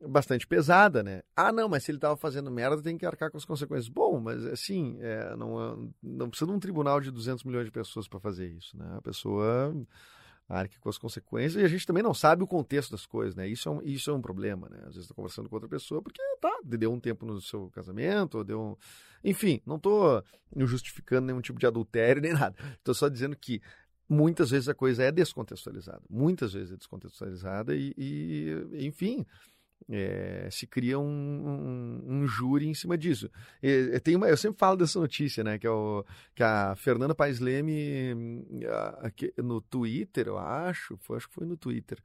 bastante 0.00 0.46
pesada, 0.46 1.02
né? 1.02 1.22
Ah, 1.34 1.52
não, 1.52 1.68
mas 1.68 1.84
se 1.84 1.90
ele 1.90 1.98
estava 1.98 2.16
fazendo 2.16 2.50
merda, 2.50 2.82
tem 2.82 2.98
que 2.98 3.06
arcar 3.06 3.30
com 3.30 3.36
as 3.36 3.44
consequências. 3.44 3.88
Bom, 3.88 4.20
mas 4.20 4.44
assim, 4.46 4.98
é, 5.00 5.34
não, 5.36 5.62
é- 5.62 5.88
não 6.02 6.28
precisa 6.28 6.50
de 6.50 6.56
um 6.56 6.60
tribunal 6.60 7.00
de 7.00 7.10
200 7.10 7.44
milhões 7.44 7.64
de 7.64 7.72
pessoas 7.72 8.06
para 8.06 8.20
fazer 8.20 8.48
isso, 8.48 8.76
né? 8.76 8.96
A 8.96 9.02
pessoa 9.02 9.74
arque 10.48 10.78
com 10.78 10.88
as 10.88 10.96
consequências, 10.96 11.60
e 11.60 11.64
a 11.64 11.68
gente 11.68 11.84
também 11.84 12.02
não 12.02 12.14
sabe 12.14 12.44
o 12.44 12.46
contexto 12.46 12.92
das 12.92 13.04
coisas, 13.04 13.34
né? 13.34 13.48
Isso 13.48 13.68
é 13.68 13.72
um, 13.72 13.82
isso 13.82 14.10
é 14.10 14.14
um 14.14 14.20
problema, 14.20 14.68
né? 14.68 14.78
Às 14.80 14.94
vezes 14.94 15.00
estou 15.02 15.16
conversando 15.16 15.48
com 15.48 15.56
outra 15.56 15.68
pessoa 15.68 16.00
porque, 16.00 16.22
tá, 16.40 16.60
deu 16.64 16.92
um 16.92 17.00
tempo 17.00 17.26
no 17.26 17.40
seu 17.40 17.68
casamento, 17.70 18.44
deu 18.44 18.60
um... 18.60 18.76
Enfim, 19.24 19.60
não 19.66 19.74
estou 19.76 20.22
justificando 20.58 21.26
nenhum 21.26 21.40
tipo 21.40 21.58
de 21.58 21.66
adultério 21.66 22.22
nem 22.22 22.32
nada. 22.32 22.56
Estou 22.74 22.94
só 22.94 23.08
dizendo 23.08 23.34
que 23.34 23.60
muitas 24.08 24.50
vezes 24.50 24.68
a 24.68 24.74
coisa 24.74 25.02
é 25.02 25.10
descontextualizada. 25.10 26.02
Muitas 26.08 26.52
vezes 26.52 26.72
é 26.72 26.76
descontextualizada 26.76 27.74
e, 27.74 27.92
e 27.98 28.86
enfim, 28.86 29.26
é, 29.88 30.48
se 30.50 30.66
cria 30.66 30.98
um, 30.98 31.04
um, 31.04 32.04
um, 32.06 32.26
júri 32.26 32.66
em 32.66 32.74
cima 32.74 32.98
disso. 32.98 33.30
E, 33.62 33.98
tem 34.00 34.16
uma, 34.16 34.28
eu 34.28 34.36
sempre 34.36 34.58
falo 34.58 34.76
dessa 34.76 34.98
notícia, 34.98 35.44
né? 35.44 35.58
Que, 35.58 35.66
é 35.66 35.70
o, 35.70 36.04
que 36.34 36.42
a 36.42 36.74
Fernanda 36.76 37.14
Paes 37.14 37.38
Leme, 37.38 38.44
a, 38.68 39.42
no 39.42 39.60
Twitter, 39.60 40.26
eu 40.28 40.38
acho, 40.38 40.96
foi, 40.98 41.16
acho 41.16 41.28
que 41.28 41.34
foi 41.34 41.46
no 41.46 41.56
Twitter, 41.56 41.98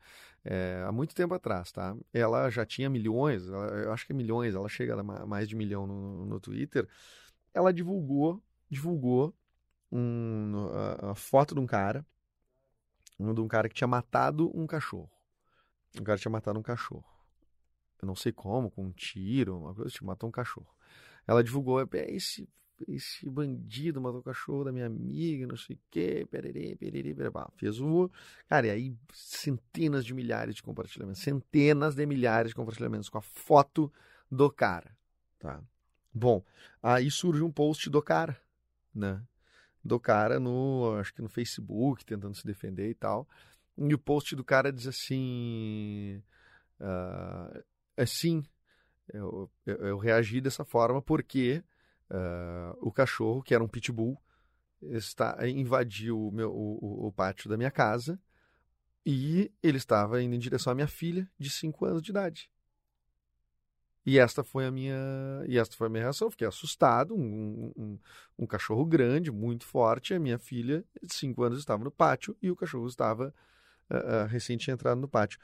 é, 0.44 0.84
há 0.86 0.92
muito 0.92 1.16
tempo 1.16 1.34
atrás, 1.34 1.72
tá? 1.72 1.96
Ela 2.14 2.50
já 2.50 2.66
tinha 2.66 2.90
milhões, 2.90 3.48
ela, 3.48 3.68
eu 3.84 3.92
acho 3.94 4.06
que 4.06 4.14
é 4.14 4.16
milhões, 4.16 4.56
ela 4.56 4.70
chega 4.70 5.00
a 5.00 5.26
mais 5.26 5.48
de 5.48 5.56
milhão 5.56 5.88
no, 5.88 6.26
no 6.26 6.40
Twitter. 6.40 6.88
Ela 7.54 7.74
divulgou, 7.74 8.42
divulgou 8.70 9.36
um, 9.92 10.70
a, 10.74 11.12
a 11.12 11.16
foto 11.16 11.56
de 11.56 11.60
um 11.60 11.66
cara, 11.66 12.06
de 13.20 13.42
um 13.42 13.48
cara 13.48 13.68
que 13.68 13.76
tinha 13.76 13.88
matado 13.88 14.52
um 14.58 14.68
cachorro. 14.68 15.10
Um 16.00 16.04
cara 16.04 16.18
tinha 16.18 16.32
matado 16.32 16.58
um 16.58 16.64
cachorro 16.64 17.11
eu 18.02 18.08
não 18.08 18.16
sei 18.16 18.32
como, 18.32 18.72
com 18.72 18.86
um 18.86 18.92
tiro, 18.92 19.58
uma 19.58 19.74
coisa 19.74 19.92
tipo, 19.92 20.06
matou 20.06 20.28
um 20.28 20.32
cachorro. 20.32 20.74
Ela 21.28 21.44
divulgou, 21.44 21.82
é, 21.82 21.88
esse, 22.10 22.50
esse 22.88 23.30
bandido 23.30 24.02
matou 24.02 24.22
o 24.22 24.24
cachorro 24.24 24.64
da 24.64 24.72
minha 24.72 24.86
amiga, 24.88 25.46
não 25.46 25.56
sei 25.56 25.76
o 25.76 25.80
quê, 25.90 26.28
pererê, 26.30 26.76
pererê, 26.76 27.14
pererê. 27.14 27.32
Fez 27.56 27.80
o... 27.80 28.10
Cara, 28.48 28.68
e 28.68 28.70
aí 28.72 28.98
centenas 29.14 30.04
de 30.04 30.14
milhares 30.14 30.56
de 30.56 30.64
compartilhamentos, 30.64 31.22
centenas 31.22 31.96
de 31.96 32.06
milhares 32.06 32.50
de 32.50 32.56
compartilhamentos 32.56 33.10
com 33.10 33.18
a 33.18 33.22
foto 33.22 33.92
do 34.30 34.50
cara, 34.50 34.98
tá? 35.38 35.62
Bom, 36.14 36.44
aí 36.82 37.10
surge 37.10 37.44
um 37.44 37.52
post 37.52 37.90
do 37.90 38.02
cara, 38.02 38.40
né? 38.94 39.22
Do 39.84 40.00
cara 40.00 40.40
no, 40.40 40.96
acho 41.00 41.14
que 41.14 41.22
no 41.22 41.30
Facebook, 41.30 42.06
tentando 42.06 42.36
se 42.36 42.46
defender 42.46 42.90
e 42.90 42.94
tal. 42.94 43.28
E 43.78 43.94
o 43.94 44.00
post 44.00 44.36
do 44.36 44.44
cara 44.44 44.72
diz 44.72 44.88
assim... 44.88 46.22
Uh, 46.80 47.58
é, 47.58 47.64
sim, 48.06 48.44
eu, 49.14 49.50
eu, 49.66 49.76
eu, 49.76 49.98
reagi 49.98 50.40
dessa 50.40 50.64
forma 50.64 51.02
porque 51.02 51.64
uh, 52.10 52.78
o 52.80 52.92
cachorro, 52.92 53.42
que 53.42 53.54
era 53.54 53.64
um 53.64 53.68
pitbull, 53.68 54.22
está, 54.82 55.38
invadiu 55.48 56.28
o, 56.28 56.32
meu, 56.32 56.52
o, 56.52 57.08
o, 57.08 57.12
pátio 57.12 57.50
da 57.50 57.58
minha 57.58 57.72
casa 57.72 58.20
e 59.06 59.52
ele 59.62 59.78
estava 59.78 60.22
indo 60.22 60.36
em 60.36 60.40
direção 60.40 60.72
à 60.72 60.76
minha 60.76 60.88
filha 60.88 61.30
de 61.38 61.50
5 61.50 61.86
anos 61.86 62.02
de 62.02 62.12
idade. 62.12 62.50
E 64.04 64.18
esta 64.18 64.44
foi 64.44 64.66
a 64.66 64.72
minha, 64.72 64.96
e 65.48 65.60
esta 65.60 65.76
foi 65.76 65.88
a 65.88 65.90
minha 65.90 66.04
reação. 66.04 66.28
Eu 66.28 66.32
fiquei 66.32 66.48
assustado. 66.48 67.16
Um, 67.16 67.72
um, 67.78 68.00
um, 68.40 68.48
cachorro 68.48 68.84
grande, 68.84 69.32
muito 69.32 69.64
forte. 69.64 70.14
A 70.14 70.20
minha 70.20 70.40
filha, 70.40 70.84
de 71.04 71.14
5 71.14 71.44
anos, 71.44 71.60
estava 71.60 71.84
no 71.84 71.92
pátio 71.92 72.36
e 72.42 72.50
o 72.50 72.56
cachorro 72.56 72.88
estava 72.88 73.34
uh, 73.92 74.24
uh, 74.24 74.28
recente 74.28 74.72
entrado 74.72 75.00
no 75.00 75.08
pátio. 75.08 75.40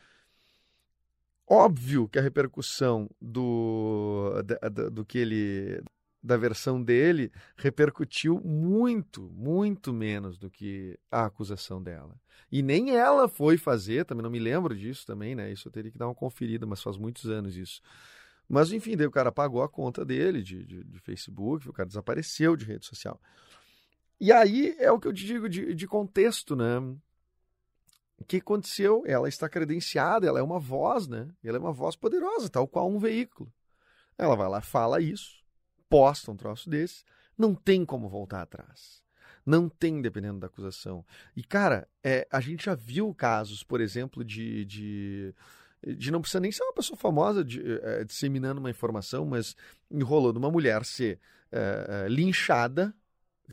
Óbvio 1.49 2.09
que 2.09 2.19
a 2.19 2.21
repercussão 2.21 3.09
do, 3.21 4.33
do, 4.43 4.91
do 4.91 5.05
que 5.05 5.17
ele 5.17 5.81
da 6.21 6.35
versão 6.35 6.83
dele 6.83 7.31
repercutiu 7.55 8.41
muito, 8.43 9.29
muito 9.33 9.93
menos 9.93 10.37
do 10.37 10.49
que 10.49 10.99
a 11.09 11.25
acusação 11.25 11.81
dela. 11.81 12.19
E 12.51 12.61
nem 12.61 12.95
ela 12.95 13.29
foi 13.29 13.57
fazer, 13.57 14.03
também 14.05 14.23
não 14.23 14.29
me 14.29 14.39
lembro 14.39 14.75
disso 14.75 15.05
também, 15.05 15.35
né? 15.35 15.51
Isso 15.51 15.67
eu 15.67 15.71
teria 15.71 15.91
que 15.91 15.97
dar 15.97 16.07
uma 16.07 16.15
conferida, 16.15 16.65
mas 16.65 16.81
faz 16.81 16.97
muitos 16.97 17.29
anos 17.29 17.55
isso. 17.55 17.81
Mas 18.47 18.71
enfim, 18.71 18.97
daí 18.97 19.07
o 19.07 19.11
cara 19.11 19.31
pagou 19.31 19.61
a 19.61 19.69
conta 19.69 20.03
dele 20.03 20.41
de, 20.41 20.65
de, 20.65 20.83
de 20.83 20.99
Facebook, 20.99 21.67
o 21.69 21.73
cara 21.73 21.87
desapareceu 21.87 22.55
de 22.55 22.65
rede 22.65 22.85
social. 22.85 23.21
E 24.19 24.31
aí 24.31 24.75
é 24.79 24.91
o 24.91 24.99
que 24.99 25.07
eu 25.07 25.13
te 25.13 25.25
digo 25.25 25.47
de, 25.47 25.73
de 25.73 25.87
contexto, 25.87 26.55
né? 26.55 26.79
O 28.17 28.25
que 28.25 28.37
aconteceu? 28.37 29.03
Ela 29.05 29.29
está 29.29 29.47
credenciada, 29.47 30.27
ela 30.27 30.39
é 30.39 30.43
uma 30.43 30.59
voz, 30.59 31.07
né? 31.07 31.27
Ela 31.43 31.57
é 31.57 31.59
uma 31.59 31.71
voz 31.71 31.95
poderosa, 31.95 32.49
tal 32.49 32.67
qual 32.67 32.89
um 32.89 32.97
veículo. 32.97 33.51
Ela 34.17 34.35
vai 34.35 34.49
lá, 34.49 34.61
fala 34.61 34.99
isso, 34.99 35.43
posta 35.87 36.31
um 36.31 36.35
troço 36.35 36.69
desse, 36.69 37.03
não 37.37 37.53
tem 37.53 37.85
como 37.85 38.09
voltar 38.09 38.41
atrás. 38.41 39.03
Não 39.45 39.69
tem, 39.69 40.01
dependendo 40.01 40.39
da 40.39 40.47
acusação. 40.47 41.05
E, 41.35 41.41
cara, 41.41 41.87
é, 42.03 42.27
a 42.29 42.41
gente 42.41 42.65
já 42.65 42.75
viu 42.75 43.13
casos, 43.13 43.63
por 43.63 43.79
exemplo, 43.79 44.25
de, 44.25 44.65
de, 44.65 45.33
de 45.95 46.11
não 46.11 46.19
precisa 46.19 46.41
nem 46.41 46.51
ser 46.51 46.63
uma 46.63 46.73
pessoa 46.73 46.97
famosa 46.97 47.45
de, 47.45 47.61
é, 47.81 48.03
disseminando 48.03 48.59
uma 48.59 48.69
informação, 48.69 49.25
mas 49.25 49.55
enrolando 49.89 50.35
uma 50.35 50.51
mulher 50.51 50.83
ser 50.83 51.19
é, 51.49 52.03
é 52.05 52.09
linchada. 52.09 52.93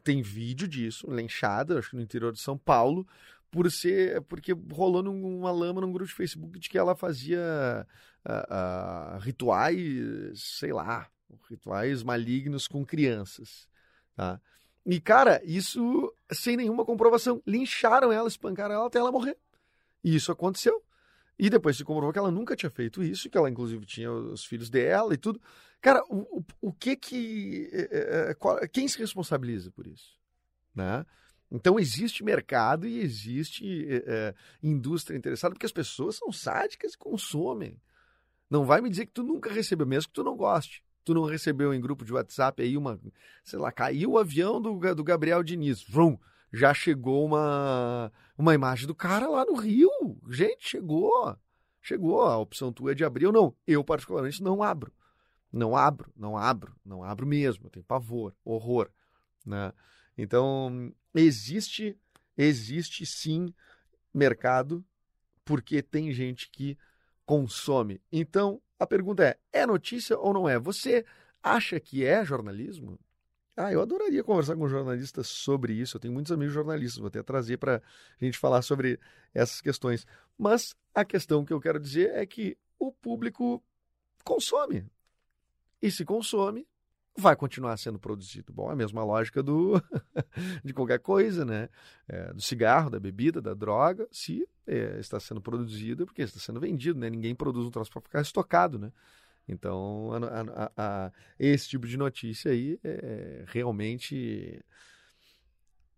Tem 0.02 0.20
vídeo 0.20 0.66
disso, 0.66 1.08
linchada, 1.08 1.78
acho 1.78 1.90
que 1.90 1.96
no 1.96 2.02
interior 2.02 2.32
de 2.32 2.40
São 2.40 2.58
Paulo, 2.58 3.06
por 3.54 3.70
ser 3.70 4.20
porque 4.22 4.52
rolou 4.72 5.00
numa 5.00 5.52
lama 5.52 5.80
num 5.80 5.92
grupo 5.92 6.08
de 6.08 6.16
Facebook 6.16 6.58
de 6.58 6.68
que 6.68 6.76
ela 6.76 6.96
fazia 6.96 7.86
uh, 8.26 9.14
uh, 9.14 9.18
rituais, 9.20 9.78
sei 10.58 10.72
lá, 10.72 11.08
rituais 11.48 12.02
malignos 12.02 12.66
com 12.66 12.84
crianças, 12.84 13.68
tá? 14.16 14.40
E 14.84 15.00
cara, 15.00 15.40
isso 15.44 16.12
sem 16.32 16.56
nenhuma 16.56 16.84
comprovação, 16.84 17.40
lincharam 17.46 18.10
ela, 18.10 18.26
espancaram 18.26 18.74
ela 18.74 18.88
até 18.88 18.98
ela 18.98 19.12
morrer. 19.12 19.38
E 20.02 20.16
isso 20.16 20.32
aconteceu. 20.32 20.82
E 21.38 21.48
depois 21.48 21.76
se 21.76 21.84
comprovou 21.84 22.12
que 22.12 22.18
ela 22.18 22.32
nunca 22.32 22.56
tinha 22.56 22.70
feito 22.70 23.04
isso, 23.04 23.30
que 23.30 23.38
ela 23.38 23.48
inclusive 23.48 23.86
tinha 23.86 24.10
os 24.10 24.44
filhos 24.44 24.68
dela 24.68 25.14
e 25.14 25.16
tudo. 25.16 25.40
Cara, 25.80 26.02
o, 26.08 26.40
o, 26.40 26.44
o 26.60 26.72
que 26.72 26.96
que. 26.96 27.68
É, 27.72 28.34
qual, 28.34 28.58
quem 28.68 28.88
se 28.88 28.98
responsabiliza 28.98 29.70
por 29.70 29.86
isso? 29.86 30.18
Né? 30.74 31.06
Então 31.50 31.78
existe 31.78 32.24
mercado 32.24 32.86
e 32.86 32.98
existe 32.98 33.86
é, 34.06 34.34
indústria 34.62 35.16
interessada, 35.16 35.54
porque 35.54 35.66
as 35.66 35.72
pessoas 35.72 36.16
são 36.16 36.32
sádicas 36.32 36.94
e 36.94 36.98
consomem. 36.98 37.80
Não 38.50 38.64
vai 38.64 38.80
me 38.80 38.90
dizer 38.90 39.06
que 39.06 39.12
tu 39.12 39.22
nunca 39.22 39.52
recebeu, 39.52 39.86
mesmo 39.86 40.08
que 40.08 40.14
tu 40.14 40.24
não 40.24 40.36
goste. 40.36 40.84
Tu 41.04 41.12
não 41.12 41.24
recebeu 41.24 41.74
em 41.74 41.80
grupo 41.80 42.04
de 42.04 42.12
WhatsApp 42.12 42.62
aí 42.62 42.76
uma, 42.76 42.98
sei 43.42 43.58
lá, 43.58 43.70
caiu 43.70 44.12
o 44.12 44.18
avião 44.18 44.60
do, 44.60 44.78
do 44.94 45.04
Gabriel 45.04 45.42
Diniz. 45.42 45.82
Vrum, 45.82 46.18
já 46.52 46.72
chegou 46.72 47.26
uma, 47.26 48.12
uma 48.38 48.54
imagem 48.54 48.86
do 48.86 48.94
cara 48.94 49.28
lá 49.28 49.44
no 49.44 49.54
Rio. 49.54 49.90
Gente, 50.30 50.68
chegou. 50.68 51.36
Chegou. 51.82 52.22
A 52.22 52.38
opção 52.38 52.72
tua 52.72 52.92
é 52.92 52.94
de 52.94 53.04
abrir 53.04 53.26
ou 53.26 53.32
não. 53.32 53.54
Eu, 53.66 53.84
particularmente, 53.84 54.42
não 54.42 54.62
abro. 54.62 54.92
Não 55.52 55.76
abro, 55.76 56.12
não 56.16 56.36
abro, 56.36 56.74
não 56.84 57.04
abro 57.04 57.26
mesmo. 57.26 57.66
Eu 57.66 57.70
tenho 57.70 57.84
pavor, 57.84 58.34
horror. 58.44 58.90
Né? 59.44 59.72
Então, 60.16 60.92
existe, 61.14 61.96
existe 62.36 63.04
sim 63.04 63.52
mercado, 64.12 64.84
porque 65.44 65.82
tem 65.82 66.12
gente 66.12 66.48
que 66.50 66.78
consome. 67.26 68.00
Então, 68.12 68.60
a 68.78 68.86
pergunta 68.86 69.24
é: 69.24 69.38
é 69.52 69.66
notícia 69.66 70.18
ou 70.18 70.32
não 70.32 70.48
é? 70.48 70.58
Você 70.58 71.04
acha 71.42 71.78
que 71.80 72.04
é 72.04 72.24
jornalismo? 72.24 72.98
Ah, 73.56 73.72
eu 73.72 73.80
adoraria 73.80 74.24
conversar 74.24 74.56
com 74.56 74.66
jornalistas 74.68 75.28
sobre 75.28 75.74
isso. 75.74 75.96
Eu 75.96 76.00
tenho 76.00 76.12
muitos 76.12 76.32
amigos 76.32 76.52
jornalistas, 76.52 76.98
vou 76.98 77.06
até 77.06 77.22
trazer 77.22 77.56
para 77.56 77.76
a 78.20 78.24
gente 78.24 78.36
falar 78.36 78.62
sobre 78.62 78.98
essas 79.32 79.60
questões. 79.60 80.04
Mas 80.36 80.74
a 80.92 81.04
questão 81.04 81.44
que 81.44 81.52
eu 81.52 81.60
quero 81.60 81.78
dizer 81.78 82.10
é 82.14 82.26
que 82.26 82.58
o 82.78 82.90
público 82.90 83.62
consome. 84.24 84.84
E 85.80 85.90
se 85.90 86.04
consome, 86.04 86.66
vai 87.16 87.36
continuar 87.36 87.76
sendo 87.76 87.98
produzido. 87.98 88.52
Bom, 88.52 88.70
é 88.70 88.72
a 88.72 88.76
mesma 88.76 89.04
lógica 89.04 89.42
do 89.42 89.80
de 90.64 90.72
qualquer 90.72 90.98
coisa, 90.98 91.44
né? 91.44 91.68
É, 92.08 92.32
do 92.32 92.42
cigarro, 92.42 92.90
da 92.90 92.98
bebida, 92.98 93.40
da 93.40 93.54
droga, 93.54 94.08
se 94.10 94.46
é, 94.66 94.98
está 94.98 95.20
sendo 95.20 95.40
produzido, 95.40 96.06
porque 96.06 96.22
está 96.22 96.40
sendo 96.40 96.60
vendido, 96.60 96.98
né? 96.98 97.08
Ninguém 97.08 97.34
produz 97.34 97.66
um 97.66 97.70
troço 97.70 97.90
para 97.90 98.02
ficar 98.02 98.20
estocado, 98.20 98.78
né? 98.78 98.92
Então, 99.46 100.10
a, 100.12 100.64
a, 100.66 100.72
a, 101.06 101.12
esse 101.38 101.68
tipo 101.68 101.86
de 101.86 101.96
notícia 101.96 102.50
aí 102.50 102.78
é 102.82 103.44
realmente 103.46 104.58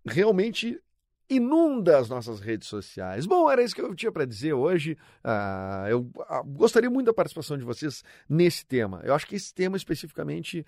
realmente 0.05 0.81
inunda 1.29 1.99
as 1.99 2.09
nossas 2.09 2.41
redes 2.41 2.69
sociais. 2.69 3.27
Bom, 3.27 3.51
era 3.51 3.63
isso 3.63 3.75
que 3.75 3.81
eu 3.81 3.95
tinha 3.95 4.13
para 4.13 4.25
dizer 4.25 4.53
hoje. 4.53 4.97
Uh, 5.25 5.89
eu 5.89 6.01
uh, 6.01 6.45
gostaria 6.45 6.89
muito 6.89 7.07
da 7.07 7.15
participação 7.15 7.59
de 7.59 7.65
vocês 7.65 8.05
nesse 8.29 8.65
tema. 8.65 9.01
Eu 9.05 9.15
acho 9.15 9.27
que 9.27 9.35
esse 9.35 9.53
tema 9.53 9.77
especificamente 9.77 10.65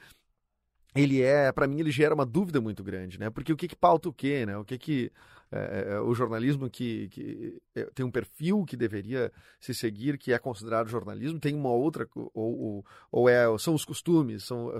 ele 1.01 1.23
é, 1.23 1.53
para 1.53 1.67
mim, 1.67 1.81
ele 1.81 1.91
gera 1.91 2.15
uma 2.15 2.27
dúvida 2.27 2.61
muito 2.61 2.83
grande, 2.83 3.19
né? 3.19 3.31
Porque 3.31 3.53
o 3.53 3.57
que, 3.57 3.69
que 3.69 3.77
pauta 3.77 4.09
o 4.09 4.13
quê, 4.13 4.45
né? 4.45 4.57
O 4.57 4.65
que 4.65 4.79
que 4.79 5.13
é, 5.51 5.93
é, 5.93 6.01
o 6.01 6.15
jornalismo 6.15 6.69
que, 6.69 7.09
que 7.09 7.59
é, 7.75 7.85
tem 7.95 8.05
um 8.05 8.11
perfil 8.11 8.67
que 8.67 8.77
deveria 8.77 9.33
se 9.59 9.73
seguir, 9.73 10.19
que 10.19 10.33
é 10.33 10.39
considerado 10.39 10.89
jornalismo, 10.89 11.41
tem 11.41 11.55
uma 11.55 11.71
outra, 11.71 12.07
ou, 12.15 12.31
ou, 12.35 12.87
ou 13.11 13.29
é, 13.31 13.47
são 13.59 13.75
os 13.75 13.83
costumes, 13.85 14.45
são, 14.45 14.71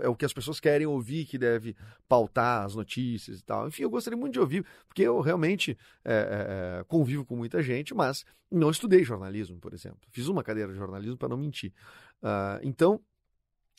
é 0.00 0.08
o 0.08 0.16
que 0.16 0.24
as 0.24 0.32
pessoas 0.32 0.58
querem 0.58 0.86
ouvir 0.86 1.26
que 1.26 1.36
deve 1.36 1.76
pautar 2.08 2.64
as 2.64 2.74
notícias 2.74 3.40
e 3.40 3.44
tal. 3.44 3.68
Enfim, 3.68 3.82
eu 3.82 3.90
gostaria 3.90 4.16
muito 4.16 4.32
de 4.32 4.40
ouvir, 4.40 4.64
porque 4.88 5.02
eu 5.02 5.20
realmente 5.20 5.76
é, 6.02 6.78
é, 6.80 6.84
convivo 6.84 7.24
com 7.24 7.36
muita 7.36 7.62
gente, 7.62 7.94
mas 7.94 8.24
não 8.50 8.70
estudei 8.70 9.04
jornalismo, 9.04 9.58
por 9.58 9.74
exemplo. 9.74 10.00
Fiz 10.10 10.28
uma 10.28 10.42
cadeira 10.42 10.72
de 10.72 10.78
jornalismo 10.78 11.18
para 11.18 11.28
não 11.28 11.36
mentir. 11.36 11.74
Uh, 12.22 12.58
então, 12.62 13.02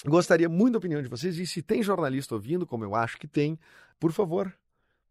Gostaria 0.05 0.47
muito 0.47 0.73
da 0.73 0.77
opinião 0.77 1.01
de 1.01 1.07
vocês. 1.07 1.37
E 1.37 1.47
se 1.47 1.61
tem 1.61 1.81
jornalista 1.81 2.35
ouvindo, 2.35 2.65
como 2.65 2.83
eu 2.83 2.95
acho 2.95 3.17
que 3.17 3.27
tem, 3.27 3.59
por 3.99 4.11
favor, 4.11 4.53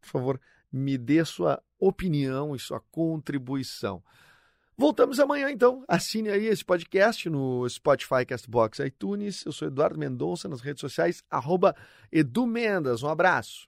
por 0.01 0.09
favor, 0.09 0.41
me 0.73 0.97
dê 0.97 1.25
sua 1.25 1.63
opinião 1.79 2.55
e 2.55 2.59
sua 2.59 2.81
contribuição. 2.91 4.03
Voltamos 4.79 5.19
amanhã, 5.19 5.51
então. 5.51 5.85
Assine 5.89 6.29
aí 6.29 6.47
esse 6.47 6.65
podcast 6.65 7.31
no 7.31 7.67
Spotify, 7.69 8.27
Castbox, 8.27 8.79
iTunes. 8.81 9.45
Eu 9.45 9.53
sou 9.53 9.69
Eduardo 9.69 9.99
Mendonça 9.99 10.49
nas 10.49 10.61
redes 10.61 10.83
sociais, 10.83 11.23
arroba 11.31 11.75
EduMendas. 12.13 13.03
Um 13.03 13.09
abraço. 13.09 13.67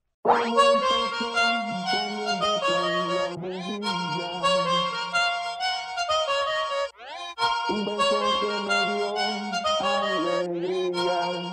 alegría. 10.51 11.48